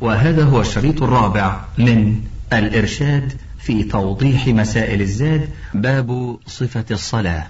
[0.00, 2.20] وهذا هو الشريط الرابع من
[2.52, 7.46] الإرشاد في توضيح مسائل الزاد باب صفة الصلاة.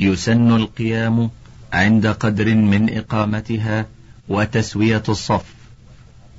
[0.00, 1.30] يسن القيام
[1.72, 3.86] عند قدر من إقامتها
[4.28, 5.44] وتسوية الصف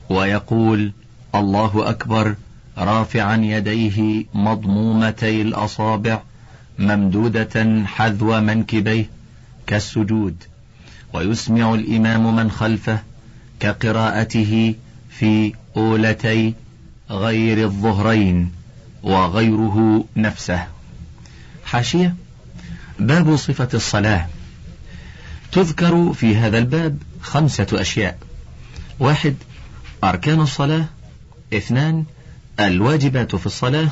[0.09, 0.91] ويقول
[1.35, 2.35] الله أكبر
[2.77, 6.21] رافعا يديه مضمومتي الأصابع
[6.79, 9.09] ممدودة حذو منكبيه
[9.67, 10.43] كالسجود
[11.13, 12.99] ويسمع الإمام من خلفه
[13.59, 14.75] كقراءته
[15.19, 16.53] في أولتي
[17.09, 18.51] غير الظهرين
[19.03, 20.67] وغيره نفسه.
[21.65, 22.15] حاشية.
[22.99, 24.27] باب صفة الصلاة.
[25.51, 28.19] تذكر في هذا الباب خمسة أشياء.
[28.99, 29.35] واحد
[30.03, 30.85] أركان الصلاة.
[31.53, 32.05] اثنان
[32.59, 33.89] الواجبات في الصلاة.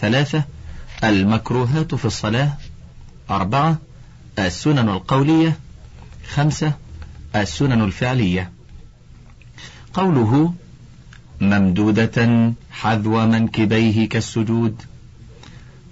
[0.00, 0.44] ثلاثة
[1.04, 2.52] المكروهات في الصلاة.
[3.30, 3.78] أربعة
[4.38, 5.58] السنن القولية.
[6.28, 6.72] خمسة
[7.36, 8.50] السنن الفعلية.
[9.94, 10.54] قوله
[11.40, 14.82] ممدودة حذو منكبيه كالسجود.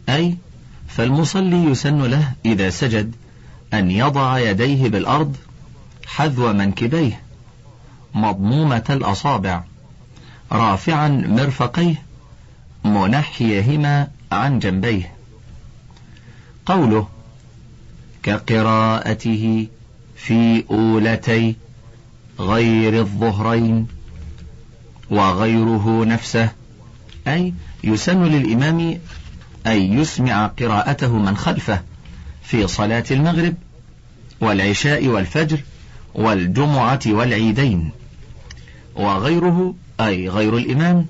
[0.09, 0.37] أي
[0.89, 3.15] فالمصلي يسن له إذا سجد
[3.75, 5.37] أن يضع يديه بالأرض
[6.07, 7.21] حذو منكبيه
[8.15, 9.63] مضمومة الأصابع
[10.53, 12.03] رافعا مرفقيه
[12.85, 15.15] منحيهما عن جنبيه.
[16.67, 17.09] قوله
[18.23, 19.67] كقراءته
[20.17, 21.57] في أولتي
[22.39, 23.87] غير الظهرين
[25.11, 26.51] وغيره نفسه
[27.29, 28.99] أي يسن للإمام
[29.67, 31.83] أن يسمع قراءته من خلفه
[32.43, 33.55] في صلاة المغرب
[34.41, 35.61] والعشاء والفجر
[36.15, 37.91] والجمعة والعيدين.
[38.97, 41.07] وغيره أي غير الإمام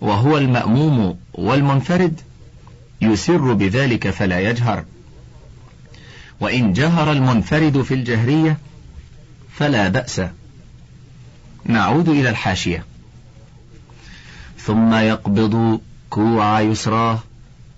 [0.00, 2.20] وهو المأموم والمنفرد
[3.00, 4.84] يسر بذلك فلا يجهر.
[6.40, 8.58] وإن جهر المنفرد في الجهرية
[9.52, 10.20] فلا بأس.
[11.66, 12.84] نعود إلى الحاشية.
[14.58, 17.18] ثم يقبض كوع يسراه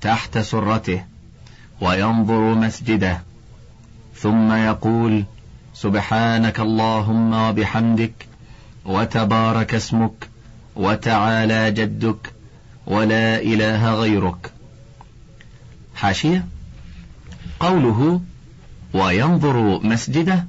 [0.01, 1.05] تحت سرته
[1.81, 3.23] وينظر مسجده.
[4.17, 5.25] ثم يقول
[5.75, 8.13] سبحانك اللهم وبحمدك
[8.85, 10.29] وتبارك اسمك
[10.77, 12.33] وتعالى جدك
[12.87, 14.53] ولا إله غيرك.
[15.95, 16.47] حاشية؟
[17.61, 18.21] قوله
[18.95, 20.45] وينظر مسجده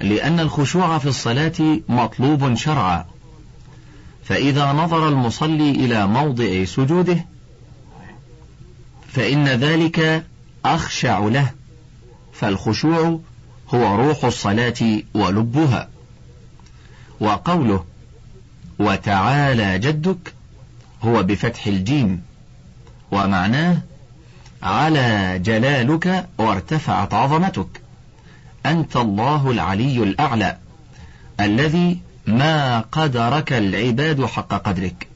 [0.00, 3.04] لأن الخشوع في الصلاة مطلوب شرعا.
[4.24, 7.24] فإذا نظر المصلي إلى موضع سجوده
[9.08, 10.24] فإن ذلك
[10.64, 11.50] أخشع له
[12.32, 13.20] فالخشوع
[13.74, 15.88] هو روح الصلاة ولبها.
[17.20, 17.84] وقوله
[18.78, 20.34] وتعالى جدك
[21.02, 22.22] هو بفتح الجيم.
[23.12, 23.78] ومعناه
[24.62, 27.85] على جلالك وارتفعت عظمتك
[28.66, 30.56] أنت الله العلي الأعلى
[31.40, 35.06] الذي ما قدرك العباد حق قدرك.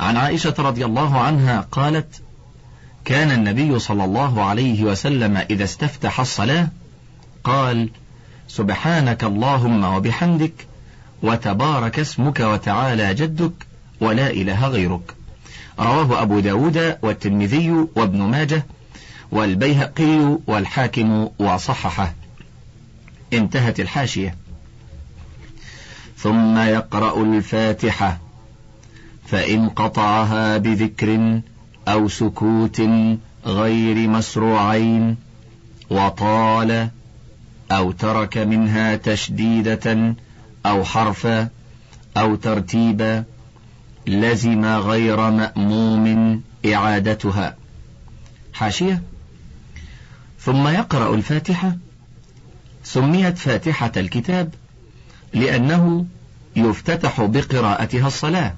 [0.00, 2.22] عن عائشة رضي الله عنها قالت
[3.04, 6.68] كان النبي صلى الله عليه وسلم إذا استفتح الصلاة
[7.44, 7.88] قال
[8.48, 10.66] سبحانك اللهم وبحمدك
[11.22, 13.52] وتبارك اسمك وتعالى جدك
[14.00, 15.14] ولا إله غيرك.
[15.80, 18.66] رواه أبو داود والترمذي وابن ماجه.
[19.30, 22.14] والبيهقي والحاكم وصححه.
[23.32, 24.34] انتهت الحاشية.
[26.16, 28.18] ثم يقرأ الفاتحة.
[29.26, 31.40] فإن قطعها بذكر
[31.88, 32.82] أو سكوت
[33.46, 35.16] غير مسروعين
[35.90, 36.88] وطال
[37.72, 40.14] أو ترك منها تشديدة
[40.66, 41.48] أو حرفا
[42.16, 43.24] أو ترتيبا
[44.06, 47.56] لزم غير مأموم إعادتها.
[48.52, 49.02] حاشية.
[50.46, 51.76] ثم يقرأ الفاتحة.
[52.84, 54.54] سميت فاتحة الكتاب
[55.34, 56.06] لأنه
[56.56, 58.54] يفتتح بقراءتها الصلاة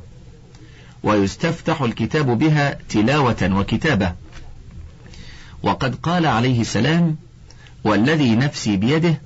[1.03, 4.15] ويستفتح الكتاب بها تلاوة وكتابة.
[5.63, 7.17] وقد قال عليه السلام
[7.85, 9.21] والذي نفسي بيده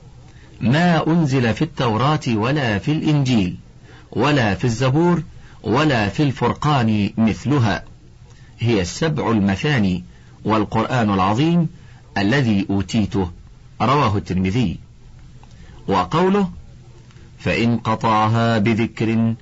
[0.61, 3.57] ما أنزل في التوراة ولا في الإنجيل
[4.13, 5.23] ولا في الزبور
[5.63, 7.85] ولا في الفرقان مثلها
[8.59, 10.05] هي السبع المثاني
[10.45, 11.69] والقرآن العظيم
[12.19, 13.31] الذي أوتيته
[13.81, 14.79] رواه الترمذي.
[15.89, 16.51] وقوله
[17.39, 19.35] فإن قطعها بذكر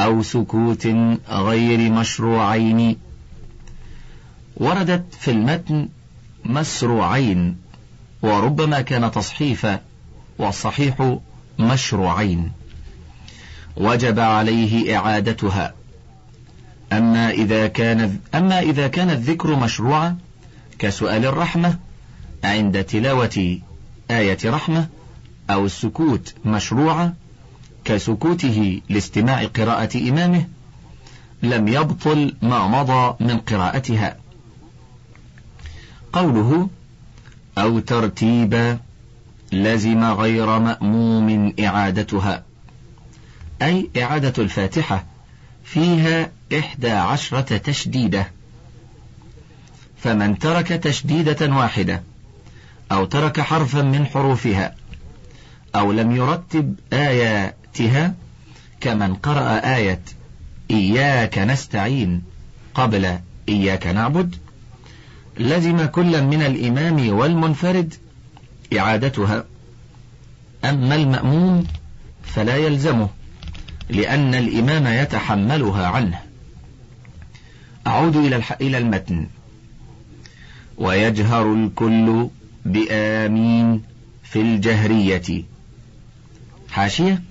[0.00, 0.86] أو سكوت
[1.28, 2.96] غير مشروعين.
[4.56, 5.88] وردت في المتن
[6.44, 7.56] مسروعين
[8.22, 9.80] وربما كان تصحيفا
[10.38, 11.18] والصحيح
[11.58, 12.52] مشروعين.
[13.76, 15.74] وجب عليه إعادتها.
[16.92, 20.16] أما إذا كان أما إذا كان الذكر مشروعا
[20.78, 21.78] كسؤال الرحمة
[22.46, 23.58] عند تلاوة
[24.10, 24.88] آية رحمة
[25.50, 27.14] أو السكوت مشروعة
[27.84, 30.46] كسكوته لاستماع قراءة إمامه
[31.42, 34.16] لم يبطل ما مضى من قراءتها.
[36.12, 36.68] قوله
[37.58, 38.78] أو ترتيبا
[39.52, 42.42] لزم غير مأموم إعادتها.
[43.62, 45.04] أي إعادة الفاتحة
[45.64, 48.30] فيها إحدى عشرة تشديدة.
[49.98, 52.02] فمن ترك تشديدة واحدة
[52.92, 54.74] أو ترك حرفا من حروفها
[55.74, 58.14] أو لم يرتب آياتها
[58.80, 60.00] كمن قرأ آية
[60.70, 62.22] إياك نستعين
[62.74, 63.18] قبل
[63.48, 64.36] إياك نعبد
[65.38, 67.94] لزم كل من الإمام والمنفرد
[68.78, 69.44] إعادتها.
[70.64, 71.66] أما المأموم
[72.24, 73.08] فلا يلزمه
[73.88, 76.20] لأن الإمام يتحملها عنه.
[77.86, 78.16] أعود
[78.60, 79.26] إلى المتن.
[80.78, 82.28] ويجهر الكل
[82.72, 83.82] بآمين
[84.22, 85.44] في الجهرية.
[86.70, 87.22] حاشية.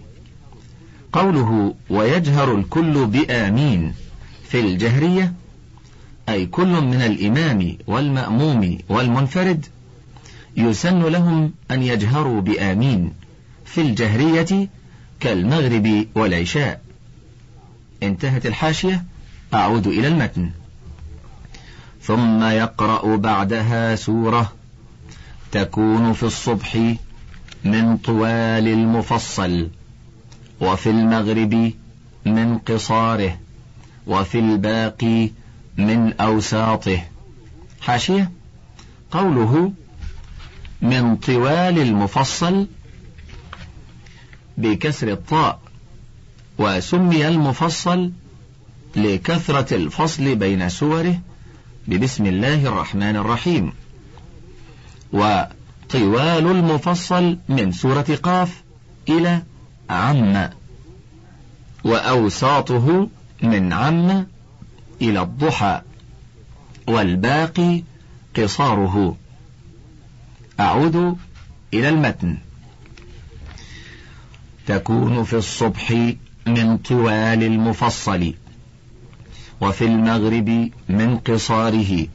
[1.13, 3.93] قوله ويجهر الكل بآمين
[4.49, 5.33] في الجهرية
[6.29, 9.65] أي كل من الإمام والمأموم والمنفرد
[10.57, 13.13] يسن لهم أن يجهروا بآمين
[13.65, 14.69] في الجهرية
[15.19, 16.81] كالمغرب والعشاء.
[18.03, 19.03] انتهت الحاشية.
[19.53, 20.49] أعود إلى المتن.
[22.01, 24.53] ثم يقرأ بعدها سورة.
[25.55, 26.95] تكون في الصبح
[27.63, 29.69] من طوال المفصل
[30.61, 31.73] وفي المغرب
[32.25, 33.37] من قصاره
[34.07, 35.29] وفي الباقي
[35.77, 37.03] من أوساطه.
[37.81, 38.31] حاشية؟
[39.11, 39.73] قوله
[40.81, 42.67] من طوال المفصل
[44.57, 45.59] بكسر الطاء
[46.57, 48.11] وسمي المفصل
[48.95, 51.19] لكثرة الفصل بين سوره
[51.87, 53.73] ببسم الله الرحمن الرحيم.
[55.15, 58.63] وطوال المفصل من سورة قاف
[59.09, 59.43] إلى
[59.89, 60.49] عم
[61.83, 63.09] وأوساطه
[63.43, 64.27] من عم
[65.01, 65.81] إلى الضحى
[66.87, 67.83] والباقي
[68.37, 69.17] قصاره.
[70.59, 71.17] أعود
[71.73, 72.37] إلى المتن.
[74.67, 75.91] تكون في الصبح
[76.47, 78.33] من طوال المفصل
[79.61, 82.07] وفي المغرب من قصاره.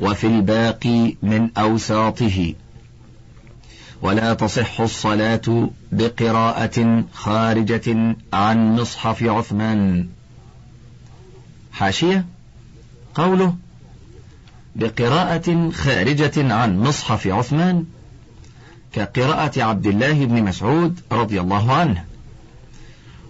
[0.00, 2.54] وفي الباقي من أوساطه.
[4.02, 10.08] ولا تصح الصلاة بقراءة خارجة عن مصحف عثمان.
[11.72, 12.24] حاشية؟
[13.14, 13.56] قوله
[14.76, 17.84] بقراءة خارجة عن مصحف عثمان
[18.92, 22.04] كقراءة عبد الله بن مسعود رضي الله عنه.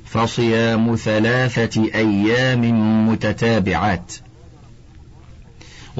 [0.04, 2.62] فصيام ثلاثة أيام
[3.08, 4.12] متتابعات.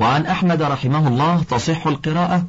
[0.00, 2.46] وعن أحمد رحمه الله تصح القراءة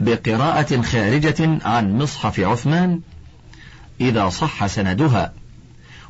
[0.00, 3.00] بقراءة خارجة عن مصحف عثمان
[4.00, 5.32] إذا صح سندها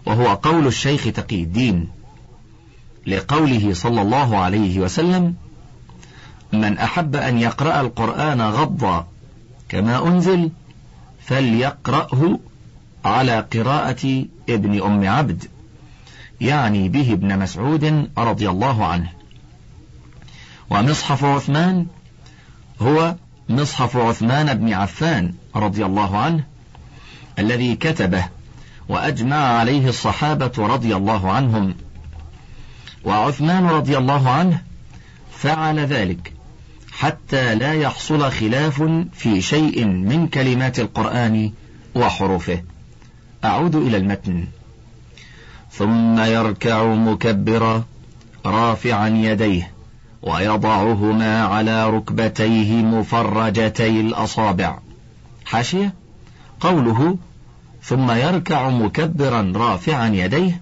[0.06, 1.88] وهو قول الشيخ تقي الدين
[3.06, 5.34] لقوله صلى الله عليه وسلم
[6.52, 9.06] من أحب أن يقرأ القرآن غضا
[9.68, 10.50] كما أنزل
[11.20, 12.38] فليقرأه
[13.04, 15.44] على قراءة ابن أم عبد
[16.40, 19.15] يعني به ابن مسعود رضي الله عنه.
[20.70, 21.86] ومصحف عثمان
[22.80, 23.14] هو
[23.48, 26.44] مصحف عثمان بن عفان رضي الله عنه
[27.38, 28.24] الذي كتبه
[28.88, 31.74] وأجمع عليه الصحابة رضي الله عنهم.
[33.04, 34.62] وعثمان رضي الله عنه
[35.32, 36.32] فعل ذلك
[36.92, 41.52] حتى لا يحصل خلاف في شيء من كلمات القرآن
[41.94, 42.62] وحروفه.
[43.44, 44.46] أعود إلى المتن.
[45.70, 47.84] ثم يركع مكبرا
[48.46, 49.75] رافعا يديه.
[50.26, 54.78] ويضعهما على ركبتيه مفرجتي الأصابع.
[55.44, 55.94] حاشية؟
[56.60, 57.16] قوله
[57.82, 60.60] ثم يركع مكبرا رافعا يديه.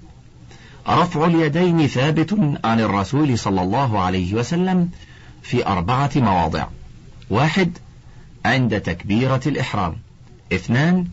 [0.89, 4.91] رفع اليدين ثابت عن الرسول صلى الله عليه وسلم
[5.43, 6.67] في أربعة مواضع.
[7.31, 7.79] واحد
[8.45, 9.97] عند تكبيرة الإحرام.
[10.53, 11.07] اثنان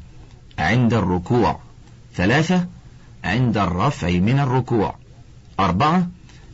[0.60, 1.60] عند الركوع.
[2.16, 2.66] ثلاثة
[3.24, 4.96] عند الرفع من الركوع.
[5.60, 6.08] أربعة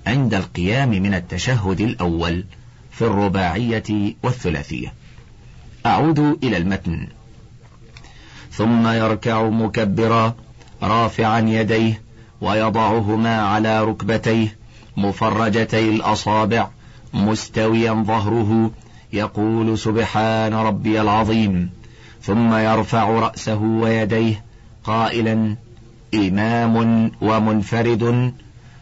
[0.08, 2.46] عند القيام من التشهد الأول
[2.92, 4.94] في الرباعية والثلاثية.
[5.86, 7.08] أعود إلى المتن.
[8.52, 10.36] ثم يركع مكبرا
[10.84, 12.02] رافعا يديه
[12.42, 14.58] ويضعهما على ركبتيه
[14.98, 16.68] مفرجتي الأصابع
[17.14, 18.72] مستويا ظهره
[19.14, 21.70] يقول سبحان ربي العظيم.
[22.22, 24.44] ثم يرفع رأسه ويديه
[24.84, 25.56] قائلا
[26.14, 28.34] إمام ومنفرد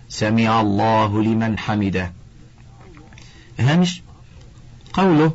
[0.09, 2.11] سمع الله لمن حمده.
[3.59, 4.01] هامش
[4.93, 5.31] قوله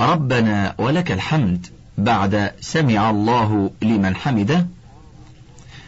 [0.00, 1.66] ربنا ولك الحمد
[1.98, 4.66] بعد سمع الله لمن حمده.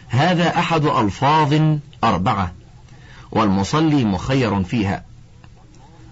[0.09, 2.51] هذا أحد ألفاظ أربعة
[3.31, 5.03] والمصلي مخير فيها.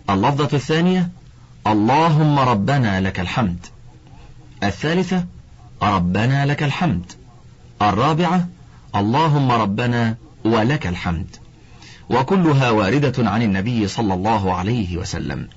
[0.10, 1.10] اللفظة الثانية
[1.68, 3.66] اللهم ربنا لك الحمد.
[4.64, 5.26] الثالثة
[5.82, 7.12] ربنا لك الحمد.
[7.82, 8.48] الرابعة
[8.96, 11.36] اللهم ربنا ولك الحمد.
[12.10, 15.48] وكلها واردة عن النبي صلى الله عليه وسلم.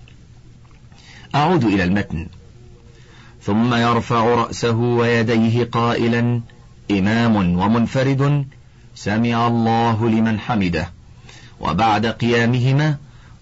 [1.35, 2.27] أعود إلى المتن.
[3.43, 6.41] ثم يرفع رأسه ويديه قائلا
[6.91, 8.47] إمام ومنفرد
[8.95, 10.91] سمع الله لمن حمده.
[11.61, 12.97] وبعد قيامهما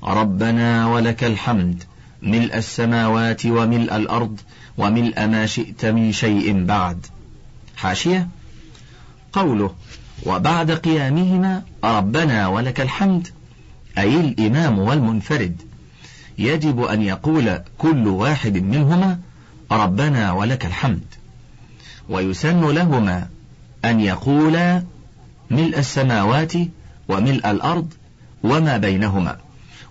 [0.05, 1.83] ربنا ولك الحمد
[2.23, 4.41] ملء السماوات وملء الأرض
[4.79, 7.07] وملء ما شئت من شيء بعد.
[7.77, 8.29] حاشية؟
[9.33, 9.75] قوله
[10.27, 13.29] وبعد قيامهما ربنا ولك الحمد
[13.99, 15.57] أي الإمام والمنفرد.
[16.39, 19.19] يجب أن يقول كل واحد منهما
[19.73, 21.05] ربنا ولك الحمد.
[22.09, 23.29] ويسن لهما
[23.85, 24.83] أن يقولا
[25.51, 26.53] ملء السماوات
[27.09, 27.93] وملء الأرض
[28.43, 29.37] وما بينهما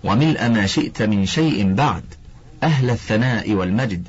[0.04, 2.04] وملء ما شئت من شيء بعد
[2.62, 4.08] أهل الثناء والمجد.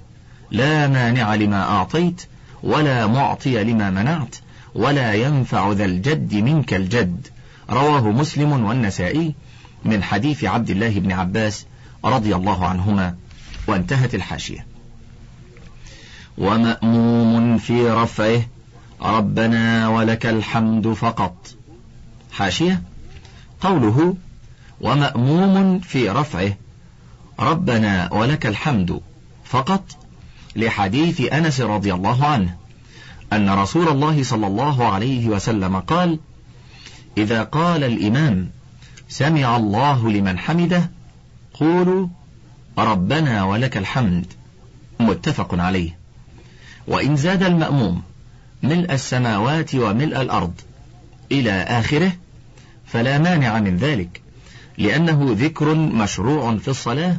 [0.51, 2.21] لا مانع لما أعطيت
[2.63, 4.35] ولا معطي لما منعت.
[4.75, 7.27] ولا ينفع ذا الجد منك الجد.
[7.69, 9.35] رواه مسلم والنسائي
[9.85, 11.65] من حديث عبد الله بن عباس
[12.05, 13.15] رضي الله عنهما
[13.67, 14.65] وانتهت الحاشية.
[16.37, 18.41] ومأموم في رفعه
[19.01, 21.55] ربنا ولك الحمد فقط.
[22.31, 22.81] حاشية؟
[23.61, 24.15] قوله
[24.81, 26.53] ومأموم في رفعه
[27.39, 29.01] ربنا ولك الحمد
[29.45, 29.83] فقط
[30.55, 32.60] لحديث أنس رضي الله عنه.
[33.33, 36.19] أن رسول الله صلى الله عليه وسلم قال
[37.17, 38.49] إذا قال الإمام
[39.09, 40.91] سمع الله لمن حمده
[41.53, 42.07] قولوا
[42.77, 44.25] ربنا ولك الحمد
[44.99, 45.97] متفق عليه.
[46.87, 48.01] وإن زاد المأموم
[48.63, 50.53] ملء السماوات وملء الأرض
[51.31, 52.11] إلى آخره
[52.85, 54.21] فلا مانع من ذلك
[54.77, 57.17] لأنه ذكر مشروع في الصلاة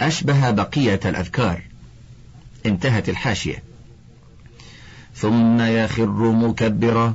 [0.00, 1.62] أشبه بقية الأذكار.
[2.66, 3.73] انتهت الحاشية.
[5.14, 7.14] ثم يخر مكبرا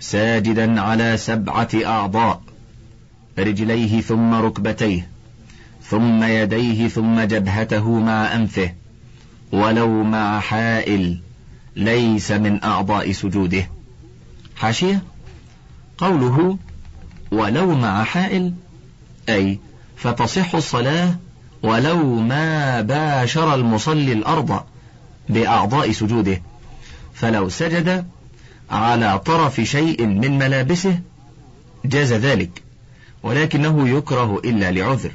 [0.00, 2.40] ساجدا على سبعة أعضاء
[3.38, 5.08] رجليه ثم ركبتيه
[5.82, 8.72] ثم يديه ثم جبهته مع أنفه
[9.52, 11.18] ولو مع حائل
[11.76, 13.68] ليس من أعضاء سجوده.
[14.56, 15.02] حاشية؟
[15.98, 16.58] قوله
[17.32, 18.52] ولو مع حائل
[19.28, 19.58] أي
[19.96, 21.14] فتصح الصلاة
[21.62, 24.60] ولو ما باشر المصلي الأرض
[25.28, 26.42] بأعضاء سجوده.
[27.14, 28.06] فلو سجد
[28.70, 31.00] على طرف شيء من ملابسه
[31.84, 32.62] جاز ذلك
[33.22, 35.10] ولكنه يكره إلا لعذر.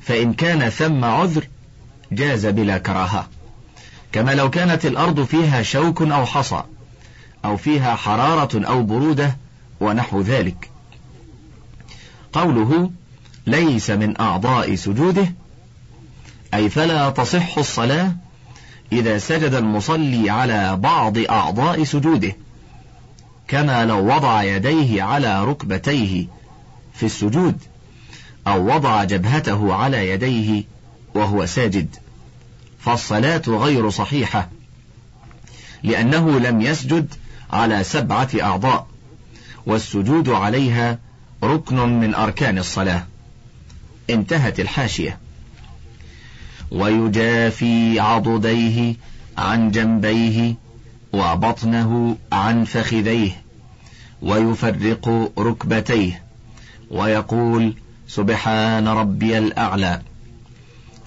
[0.00, 1.48] فإن كان ثم عذر
[2.12, 3.28] جاز بلا كراهة.
[4.12, 6.62] كما لو كانت الأرض فيها شوك أو حصى
[7.44, 9.36] أو فيها حرارة أو برودة
[9.80, 10.70] ونحو ذلك.
[12.32, 12.90] قوله
[13.46, 15.32] ليس من أعضاء سجوده
[16.54, 18.12] أي فلا تصح الصلاة
[18.92, 22.36] إذا سجد المصلي على بعض أعضاء سجوده
[23.48, 26.26] كما لو وضع يديه على ركبتيه
[26.94, 27.58] في السجود
[28.46, 30.64] أو وضع جبهته على يديه
[31.14, 31.96] وهو ساجد.
[32.78, 34.48] فالصلاة غير صحيحة
[35.82, 37.14] لأنه لم يسجد
[37.52, 38.86] على سبعة أعضاء
[39.66, 40.98] والسجود عليها
[41.44, 43.06] ركن من أركان الصلاة.
[44.10, 45.18] انتهت الحاشية.
[46.70, 48.94] ويجافي عضديه
[49.38, 50.54] عن جنبيه
[51.12, 53.42] وبطنه عن فخذيه
[54.22, 56.22] ويفرق ركبتيه
[56.90, 57.74] ويقول
[58.08, 60.00] سبحان ربي الأعلى.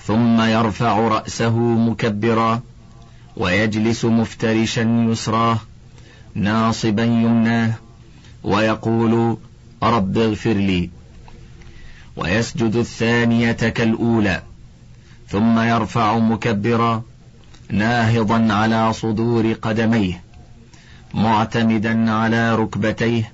[0.06, 2.62] ثم يرفع رأسه مكبرا
[3.38, 5.58] ويجلس مفترشا يسراه
[6.36, 7.74] ناصبا يمناه
[8.44, 9.38] ويقول
[9.84, 10.90] رب اغفر لي.
[12.16, 14.42] ويسجد الثانية كالأولى.
[15.32, 17.04] ثم يرفع مكبرا
[17.70, 20.24] ناهضا على صدور قدميه
[21.14, 23.34] معتمدا على ركبتيه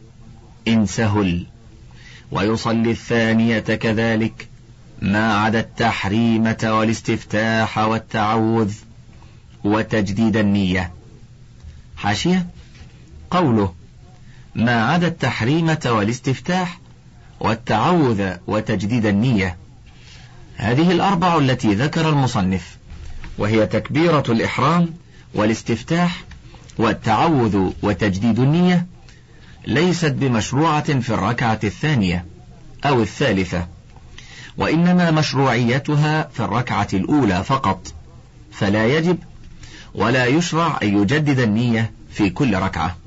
[0.67, 1.45] إن سهل.
[2.31, 4.47] ويصلي الثانية كذلك
[5.01, 8.73] ما عدا التحريمة والاستفتاح والتعوذ
[9.63, 10.91] وتجديد النية.
[11.97, 12.47] حاشية؟
[13.31, 13.73] قوله
[14.55, 16.79] ما عدا التحريمة والاستفتاح
[17.39, 19.57] والتعوذ وتجديد النية.
[20.57, 22.77] هذه الأربع التي ذكر المصنف
[23.37, 24.93] وهي تكبيرة الإحرام
[25.33, 26.23] والاستفتاح
[26.77, 28.85] والتعوذ وتجديد النية
[29.67, 32.25] ليست بمشروعة في الركعة الثانية
[32.85, 33.67] أو الثالثة
[34.57, 37.93] وإنما مشروعيتها في الركعة الأولى فقط
[38.51, 39.17] فلا يجب
[39.95, 42.97] ولا يشرع أن يجدد النية في كل ركعة.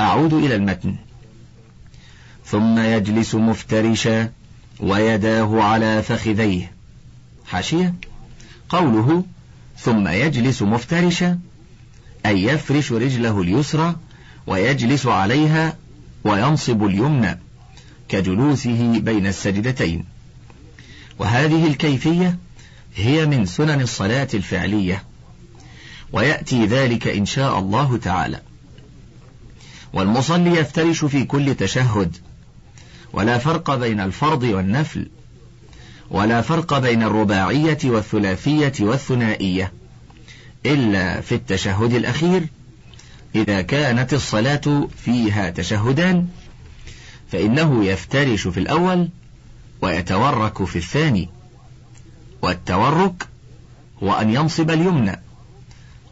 [0.00, 0.96] أعود إلى المتن.
[2.44, 4.30] ثم يجلس مفترشا
[4.80, 6.72] ويداه على فخذيه.
[7.46, 7.94] حاشية.
[8.68, 9.24] قوله
[9.78, 11.38] ثم يجلس مفترشا
[12.26, 13.96] أي يفرش رجله اليسرى
[14.46, 15.76] ويجلس عليها
[16.24, 17.38] وينصب اليمنى
[18.08, 20.04] كجلوسه بين السجدتين.
[21.18, 22.38] وهذه الكيفية
[22.96, 25.02] هي من سنن الصلاة الفعلية.
[26.12, 28.40] ويأتي ذلك إن شاء الله تعالى.
[29.92, 32.16] والمصلي يفترش في كل تشهد
[33.12, 35.08] ولا فرق بين الفرض والنفل
[36.10, 39.72] ولا فرق بين الرباعية والثلاثية والثنائية
[40.66, 42.46] إلا في التشهد الأخير
[43.34, 46.28] إذا كانت الصلاة فيها تشهدان
[47.32, 49.08] فإنه يفترش في الأول
[49.82, 51.28] ويتورك في الثاني
[52.42, 53.28] والتورك
[54.02, 55.20] هو أن ينصب اليمنى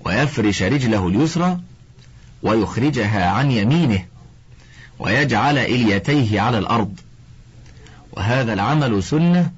[0.04, 1.60] ويفرش رجله اليسرى
[2.42, 4.04] ويخرجها عن يمينه.
[5.00, 7.00] ويجعل إليتيه على الأرض.
[8.12, 9.50] وهذا العمل سنة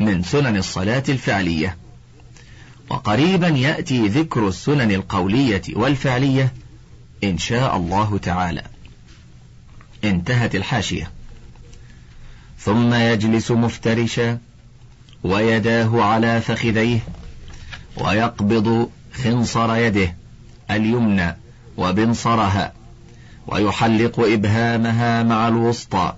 [0.00, 1.76] من سنن الصلاة الفعلية.
[2.90, 6.52] وقريبا يأتي ذكر السنن القولية والفعلية
[7.24, 8.62] إن شاء الله تعالى.
[10.04, 11.10] انتهت الحاشية.
[12.58, 14.38] ثم يجلس مفترشا
[15.22, 17.00] ويداه على فخذيه
[17.96, 18.90] ويقبض
[19.24, 20.16] خنصر يده
[20.70, 21.36] اليمنى
[21.76, 22.79] وبنصرها.
[23.46, 26.14] ويحلق إبهامها مع الوسطى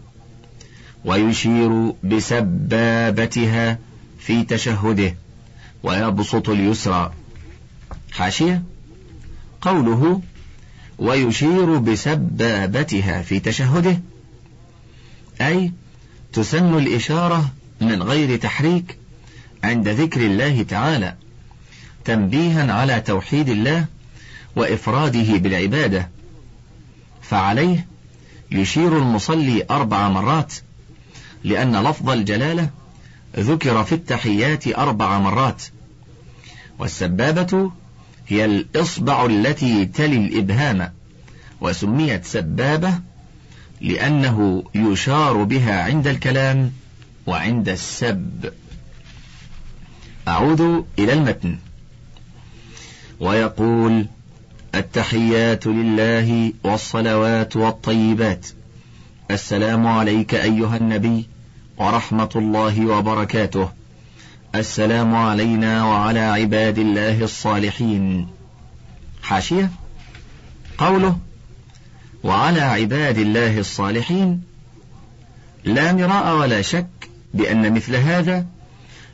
[1.05, 3.79] ويشير بسبابتها
[4.19, 5.14] في تشهده
[5.83, 7.12] ويبسط اليسرى.
[8.12, 8.62] حاشية؟
[9.61, 10.23] قوله
[10.99, 14.00] ويشير بسبابتها في تشهده
[15.41, 15.73] أي
[16.33, 17.50] تسن الإشارة
[17.81, 18.99] من غير تحريك
[19.64, 21.14] عند ذكر الله تعالى
[22.05, 23.87] تنبيها على توحيد الله
[24.57, 26.09] وإفراده بالعبادة.
[27.33, 27.87] فعليه
[28.51, 30.55] يشير المصلي أربع مرات
[31.45, 32.71] لأن لفظ الجلالة
[33.37, 35.63] ذكر في التحيات أربع مرات.
[36.78, 37.73] والسبابة
[38.28, 40.93] هي الإصبع التي تلي الإبهام
[41.61, 42.99] وسميت سبابة
[43.80, 46.73] لأنه يشار بها عند الكلام
[47.26, 48.52] وعند السب.
[50.28, 51.59] أعود إلى المتن.
[53.21, 54.06] ويقول
[54.75, 58.47] التحيات لله والصلوات والطيبات.
[59.30, 61.26] السلام عليك أيها النبي
[61.76, 63.69] ورحمة الله وبركاته.
[64.54, 68.28] السلام علينا وعلى عباد الله الصالحين.
[69.23, 69.71] حاشية.
[70.78, 71.17] قوله
[72.25, 74.43] وعلى عباد الله الصالحين.
[75.65, 78.47] لا مراء ولا شك بأن مثل هذا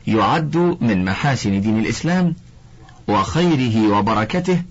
[0.07, 2.35] يعد من محاسن دين الإسلام
[3.07, 4.61] وخيره وبركته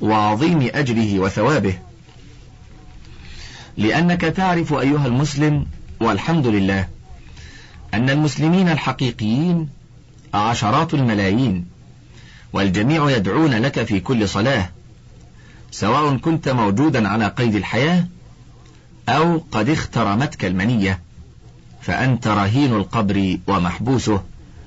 [0.00, 1.78] وعظيم أجره وثوابه.
[3.76, 5.66] لأنك تعرف أيها المسلم
[6.00, 6.88] والحمد لله
[7.94, 9.68] أن المسلمين الحقيقيين
[10.34, 11.66] عشرات الملايين
[12.52, 14.70] والجميع يدعون لك في كل صلاة
[15.70, 18.06] سواء كنت موجودا على قيد الحياة
[19.08, 21.00] أو قد اخترمتك المنية
[21.82, 24.22] فأنت رهين القبر ومحبوسه.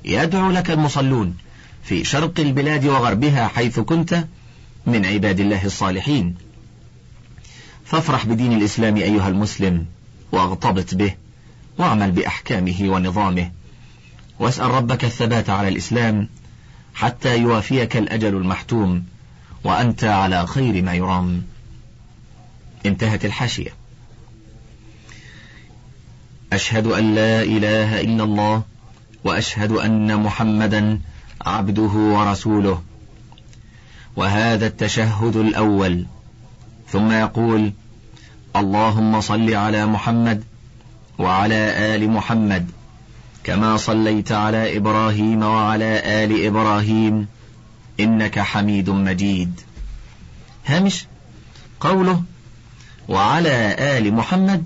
[0.06, 1.38] يدعو لك المصلون
[1.84, 4.26] في شرق البلاد وغربها حيث كنت
[4.86, 6.36] من عباد الله الصالحين.
[7.86, 9.86] فافرح بدين الإسلام أيها المسلم
[10.32, 11.16] واغتبط به
[11.78, 13.52] واعمل بأحكامه ونظامه.
[14.40, 16.30] واسأل ربك الثبات على الإسلام
[16.94, 19.06] حتى يوافيك الأجل المحتوم
[19.64, 21.44] وأنت على خير ما يرام.
[22.86, 23.74] انتهت الحاشية.
[26.54, 28.64] أشهد أن لا إله إلا الله
[29.24, 31.00] وأشهد أن محمدا
[31.42, 32.84] عبده ورسوله.
[34.20, 36.06] وهذا التشهد الأول.
[36.92, 37.72] ثم يقول
[38.56, 40.44] اللهم صل على محمد
[41.20, 42.72] وعلى آل محمد
[43.44, 47.28] كما صليت على إبراهيم وعلى آل إبراهيم
[48.00, 49.62] إنك حميد مجيد.
[50.66, 51.06] هامش
[51.80, 52.24] قوله
[53.08, 54.64] وعلى آل محمد.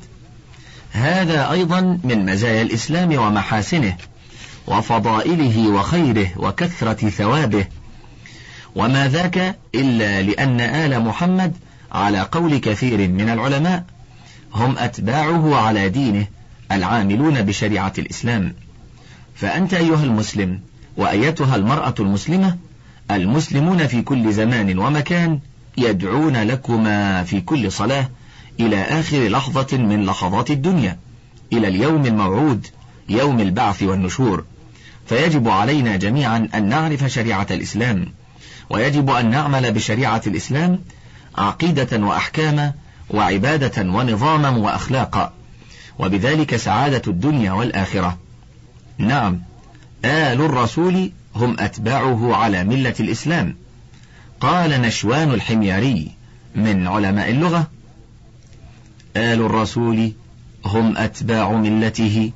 [0.92, 3.98] هذا أيضا من مزايا الإسلام ومحاسنه
[4.68, 7.66] وفضائله وخيره وكثرة ثوابه.
[8.76, 11.54] وما ذاك إلا لأن آل محمد
[11.92, 13.84] على قول كثير من العلماء
[14.54, 16.28] هم أتباعه على دينه
[16.72, 18.54] العاملون بشريعة الإسلام.
[19.36, 20.60] فأنت أيها المسلم
[20.98, 22.58] وأيتها المرأة المسلمة
[23.12, 25.40] المسلمون في كل زمان ومكان
[25.78, 28.10] يدعون لكما في كل صلاة
[28.60, 30.98] إلى آخر لحظة من لحظات الدنيا
[31.54, 32.68] إلى اليوم الموعود
[33.10, 34.44] يوم البعث والنشور.
[35.06, 38.06] فيجب علينا جميعا أن نعرف شريعة الإسلام.
[38.70, 40.80] ويجب أن نعمل بشريعة الإسلام
[41.38, 42.74] عقيدة وأحكاما
[43.10, 45.34] وعبادة ونظاما وأخلاقا.
[46.00, 48.18] وبذلك سعادة الدنيا والآخرة.
[48.98, 49.42] نعم
[50.06, 53.56] آل الرسول هم أتباعه على ملة الإسلام.
[54.42, 56.12] قال نشوان الحمياري
[56.56, 57.68] من علماء اللغة
[59.18, 60.12] آل الرسول
[60.66, 62.32] هم أتباع ملته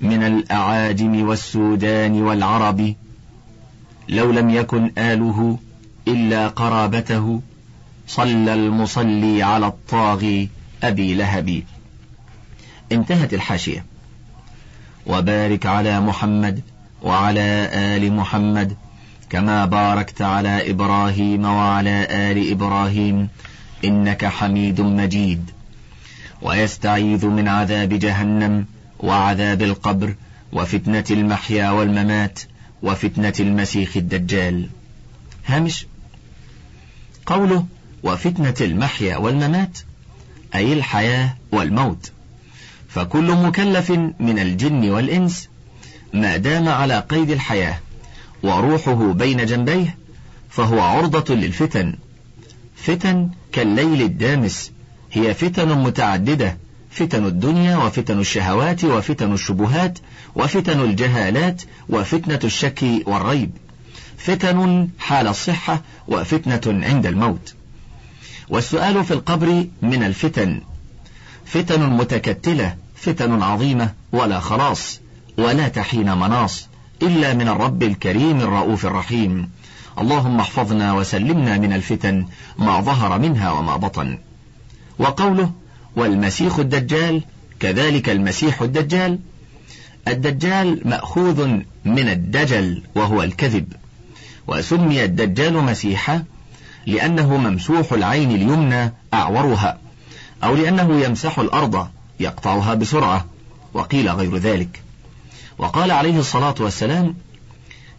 [0.00, 2.94] من الأعاجم والسودان والعرب.
[4.08, 5.58] لو لم يكن آله
[6.08, 7.40] إلا قرابته
[8.08, 10.48] صلى المصلي على الطاغي
[10.82, 11.62] أبي لهب.
[12.92, 13.84] انتهت الحاشية.
[15.06, 16.60] وبارك على محمد
[17.02, 18.76] وعلى آل محمد
[19.30, 23.28] كما باركت على إبراهيم وعلى آل إبراهيم
[23.84, 25.50] إنك حميد مجيد.
[26.42, 28.66] ويستعيذ من عذاب جهنم
[29.00, 30.14] وعذاب القبر
[30.52, 32.40] وفتنة المحيا والممات.
[32.82, 34.68] وفتنة المسيح الدجال.
[35.46, 35.86] هامش.
[37.26, 37.66] قوله
[38.02, 39.78] وفتنة المحيا والممات
[40.54, 42.12] أي الحياة والموت.
[42.88, 45.48] فكل مكلف من الجن والإنس
[46.14, 47.78] ما دام على قيد الحياة
[48.42, 49.96] وروحه بين جنبيه
[50.50, 51.96] فهو عرضة للفتن.
[52.76, 54.72] فتن كالليل الدامس
[55.12, 56.58] هي فتن متعددة
[56.96, 59.98] فتن الدنيا وفتن الشهوات وفتن الشبهات
[60.34, 63.50] وفتن الجهالات وفتنة الشك والريب.
[64.18, 67.54] فتن حال الصحة وفتنة عند الموت.
[68.48, 70.60] والسؤال في القبر من الفتن.
[71.44, 75.00] فتن متكتلة فتن عظيمة ولا خلاص
[75.38, 76.68] ولا تحين مناص
[77.02, 79.50] إلا من الرب الكريم الرؤوف الرحيم.
[79.98, 82.26] اللهم احفظنا وسلمنا من الفتن
[82.58, 84.18] ما ظهر منها وما بطن.
[84.98, 85.50] وقوله
[85.96, 87.22] والمسيح الدجال
[87.60, 89.18] كذلك المسيح الدجال.
[90.08, 91.46] الدجال مأخوذ
[91.84, 93.72] من الدجل وهو الكذب.
[94.46, 96.24] وسمي الدجال مسيحا
[96.86, 99.78] لأنه ممسوح العين اليمنى أعورها
[100.44, 101.88] أو لأنه يمسح الأرض
[102.20, 103.26] يقطعها بسرعة
[103.74, 104.82] وقيل غير ذلك.
[105.58, 107.14] وقال عليه الصلاة والسلام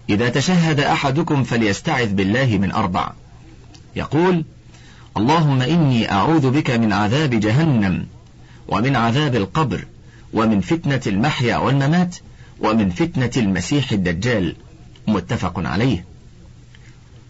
[0.10, 3.12] إذا تشهد أحدكم فليستعذ بالله من أربع
[3.96, 4.46] يقول
[5.18, 8.06] اللهم إني أعوذ بك من عذاب جهنم
[8.68, 9.86] ومن عذاب القبر
[10.34, 12.16] ومن فتنة المحيا والممات
[12.60, 14.56] ومن فتنة المسيح الدجال.
[15.08, 16.06] متفق عليه.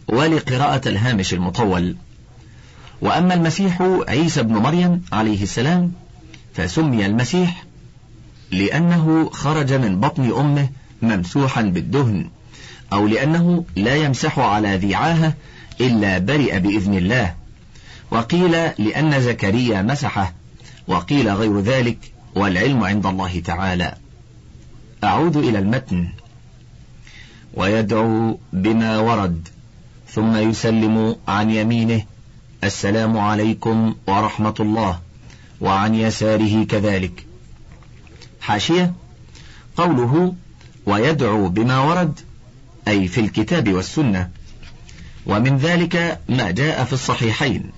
[0.07, 1.95] ولقراءة الهامش المطول.
[3.01, 5.91] وأما المسيح عيسى بن مريم عليه السلام
[6.53, 7.63] فسمي المسيح
[8.51, 10.69] لأنه خرج من بطن أمه
[11.01, 12.29] ممسوحا بالدهن
[12.93, 15.33] أو لأنه لا يمسح على ذي عاهة
[15.81, 17.46] إلا برئ بإذن الله.
[18.11, 20.33] وقيل لأن زكريا مسحه
[20.87, 21.97] وقيل غير ذلك
[22.35, 23.95] والعلم عند الله تعالى.
[25.03, 26.07] أعود إلى المتن.
[27.53, 29.47] ويدعو بما ورد
[30.09, 32.03] ثم يسلم عن يمينه
[32.63, 34.99] السلام عليكم ورحمة الله
[35.61, 37.25] وعن يساره كذلك.
[38.41, 38.93] حاشية.
[39.77, 40.33] قوله
[40.85, 42.19] ويدعو بما ورد
[42.87, 44.29] أي في الكتاب والسنة.
[45.25, 47.71] ومن ذلك ما جاء في الصحيحين.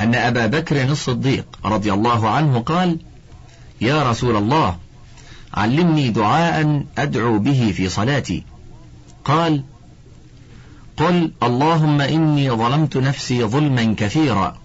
[0.00, 2.98] أن أبا بكر الصديق رضي الله عنه قال
[3.80, 4.76] يا رسول الله
[5.54, 8.44] علمني دعاء أدعو به في صلاتي.
[9.24, 9.62] قال
[10.96, 14.56] قل اللهم إني ظلمت نفسي ظلما كثيرا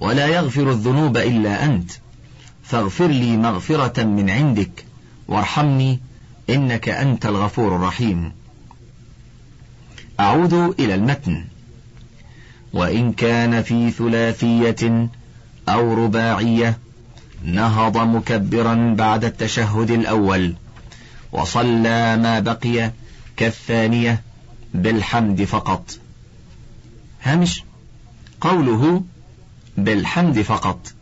[0.00, 1.90] ولا يغفر الذنوب إلا أنت.
[2.62, 4.84] فاغفر لي مغفرة من عندك
[5.28, 6.00] وارحمني
[6.50, 8.32] إنك أنت الغفور الرحيم.
[10.20, 11.44] أعود إلى المتن.
[12.72, 15.08] وإن كان في ثلاثية
[15.68, 16.78] أو رباعية
[17.44, 20.54] نهض مكبرا بعد التشهد الأول
[21.32, 22.92] وصلى ما بقي
[23.36, 24.22] كالثانية
[24.74, 25.98] بالحمد فقط.
[27.22, 27.64] هامش
[28.40, 29.04] قوله
[29.76, 30.92] بالحمد فقط.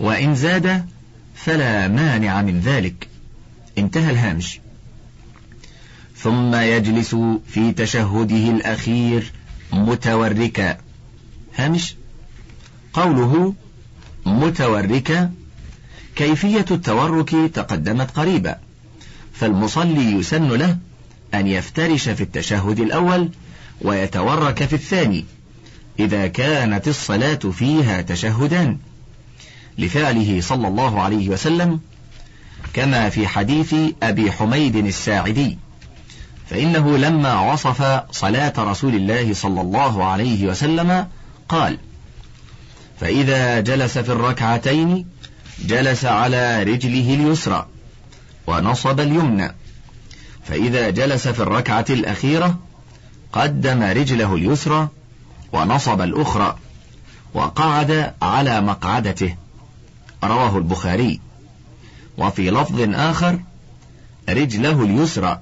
[0.00, 0.86] وإن زاد
[1.34, 3.08] فلا مانع من ذلك.
[3.78, 4.60] انتهى الهامش.
[6.16, 7.16] ثم يجلس
[7.48, 9.32] في تشهده الأخير
[9.72, 10.83] متوركا.
[11.56, 11.96] هامش
[12.92, 13.54] قوله
[14.26, 15.30] متوركا
[16.16, 18.58] كيفية التورك تقدمت قريبا
[19.32, 20.78] فالمصلي يسن له
[21.34, 23.30] أن يفترش في التشهد الأول
[23.80, 25.24] ويتورك في الثاني
[25.98, 28.78] إذا كانت الصلاة فيها تشهدان.
[29.78, 31.80] لفعله صلى الله عليه وسلم
[32.74, 35.58] كما في حديث أبي حميد الساعدي
[36.50, 41.06] فإنه لما وصف صلاة رسول الله صلى الله عليه وسلم
[41.54, 41.78] قال
[43.00, 45.06] فإذا جلس في الركعتين
[45.64, 47.66] جلس على رجله اليسرى
[48.46, 49.54] ونصب اليمنى
[50.44, 52.58] فإذا جلس في الركعة الأخيرة
[53.32, 54.88] قدم رجله اليسرى
[55.52, 56.56] ونصب الأخرى
[57.34, 59.34] وقعد على مقعدته.
[60.24, 61.20] رواه البخاري.
[62.18, 63.40] وفي لفظ آخر
[64.28, 65.40] رجله اليسرى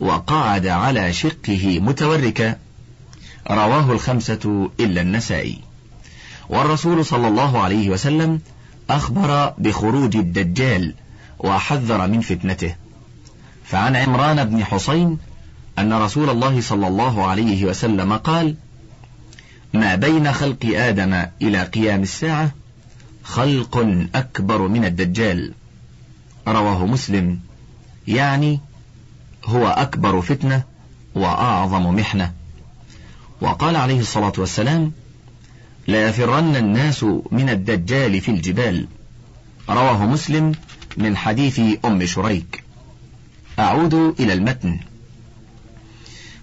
[0.00, 2.56] وقعد على شقه متوركا.
[3.50, 5.58] رواه الخمسة إلا النسائي.
[6.48, 8.40] والرسول صلى الله عليه وسلم
[8.90, 10.94] أخبر بخروج الدجال
[11.38, 12.74] وحذر من فتنته.
[13.64, 15.18] فعن عمران بن حسين
[15.78, 18.56] أن رسول الله صلى الله عليه وسلم قال
[19.74, 22.50] ما بين خلق آدم إلى قيام الساعة
[23.24, 23.76] خلق
[24.14, 25.52] أكبر من الدجال
[26.48, 27.40] رواه مسلم.
[28.08, 28.60] يعني
[29.44, 30.62] هو أكبر فتنة
[31.14, 32.37] وأعظم محنة.
[33.40, 34.92] وقال عليه الصلاة والسلام
[35.86, 38.86] لا يفرن الناس من الدجال في الجبال.
[39.68, 40.52] رواه مسلم
[40.96, 42.64] من حديث أم شريك.
[43.58, 44.78] أعود إلى المتن.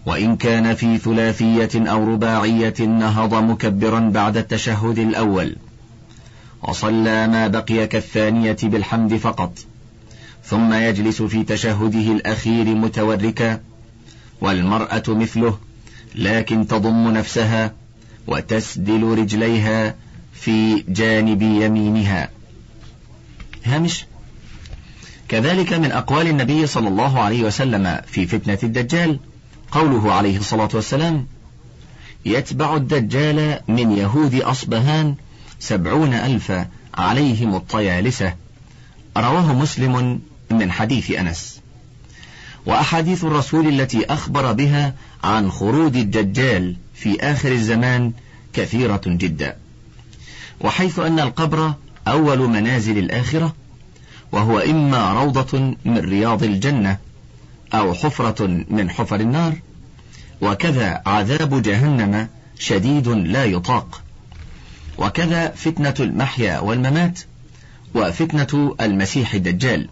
[0.05, 5.55] وإن كان في ثلاثية أو رباعية نهض مكبرا بعد التشهد الأول
[6.63, 9.59] وصلى ما بقي كالثانية بالحمد فقط
[10.43, 13.61] ثم يجلس في تشهده الأخير متوركا
[14.41, 15.57] والمرأة مثله
[16.15, 17.73] لكن تضم نفسها
[18.27, 19.95] وتسدل رجليها
[20.33, 22.29] في جانب يمينها.
[23.65, 24.05] هامش.
[25.27, 29.19] كذلك من أقوال النبي صلى الله عليه وسلم في فتنة الدجال
[29.71, 31.27] قوله عليه الصلاة والسلام
[32.25, 35.15] يتبع الدجال من يهود أصبهان
[35.59, 38.33] سبعون ألفا عليهم الطيالسة.
[39.17, 40.19] رواه مسلم
[40.51, 41.54] من حديث أنس.
[42.65, 48.11] وأحاديث الرسول التي أخبر بها عن خروج الدجال في آخر الزمان
[48.53, 49.57] كثيرة جدا.
[50.61, 51.73] وحيث أن القبر
[52.07, 53.55] أول منازل الآخرة
[54.31, 56.97] وهو إما روضة من رياض الجنة
[57.73, 59.53] أو حفرة من حفر النار
[60.41, 62.27] وكذا عذاب جهنم
[62.59, 64.01] شديد لا يطاق.
[64.97, 67.19] وكذا فتنة المحيا والممات
[67.93, 69.89] وفتنة المسيح الدجال.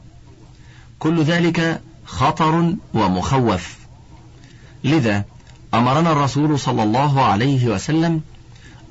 [1.00, 1.82] كل ذلك
[2.14, 3.78] خطر ومخوف.
[4.84, 5.26] لذا
[5.74, 8.22] أمرنا الرسول صلى الله عليه وسلم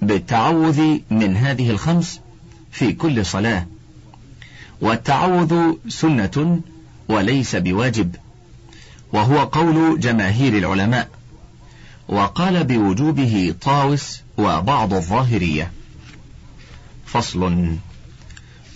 [0.02, 2.20] بالتعوذ من هذه الخمس
[2.72, 3.66] في كل صلاة.
[4.80, 6.60] والتعوذ سنة
[7.08, 8.16] وليس بواجب
[9.12, 11.08] وهو قول جماهير العلماء.
[12.08, 15.72] وقال بوجوبه طاوس وبعض الظاهرية.
[17.06, 17.76] فصل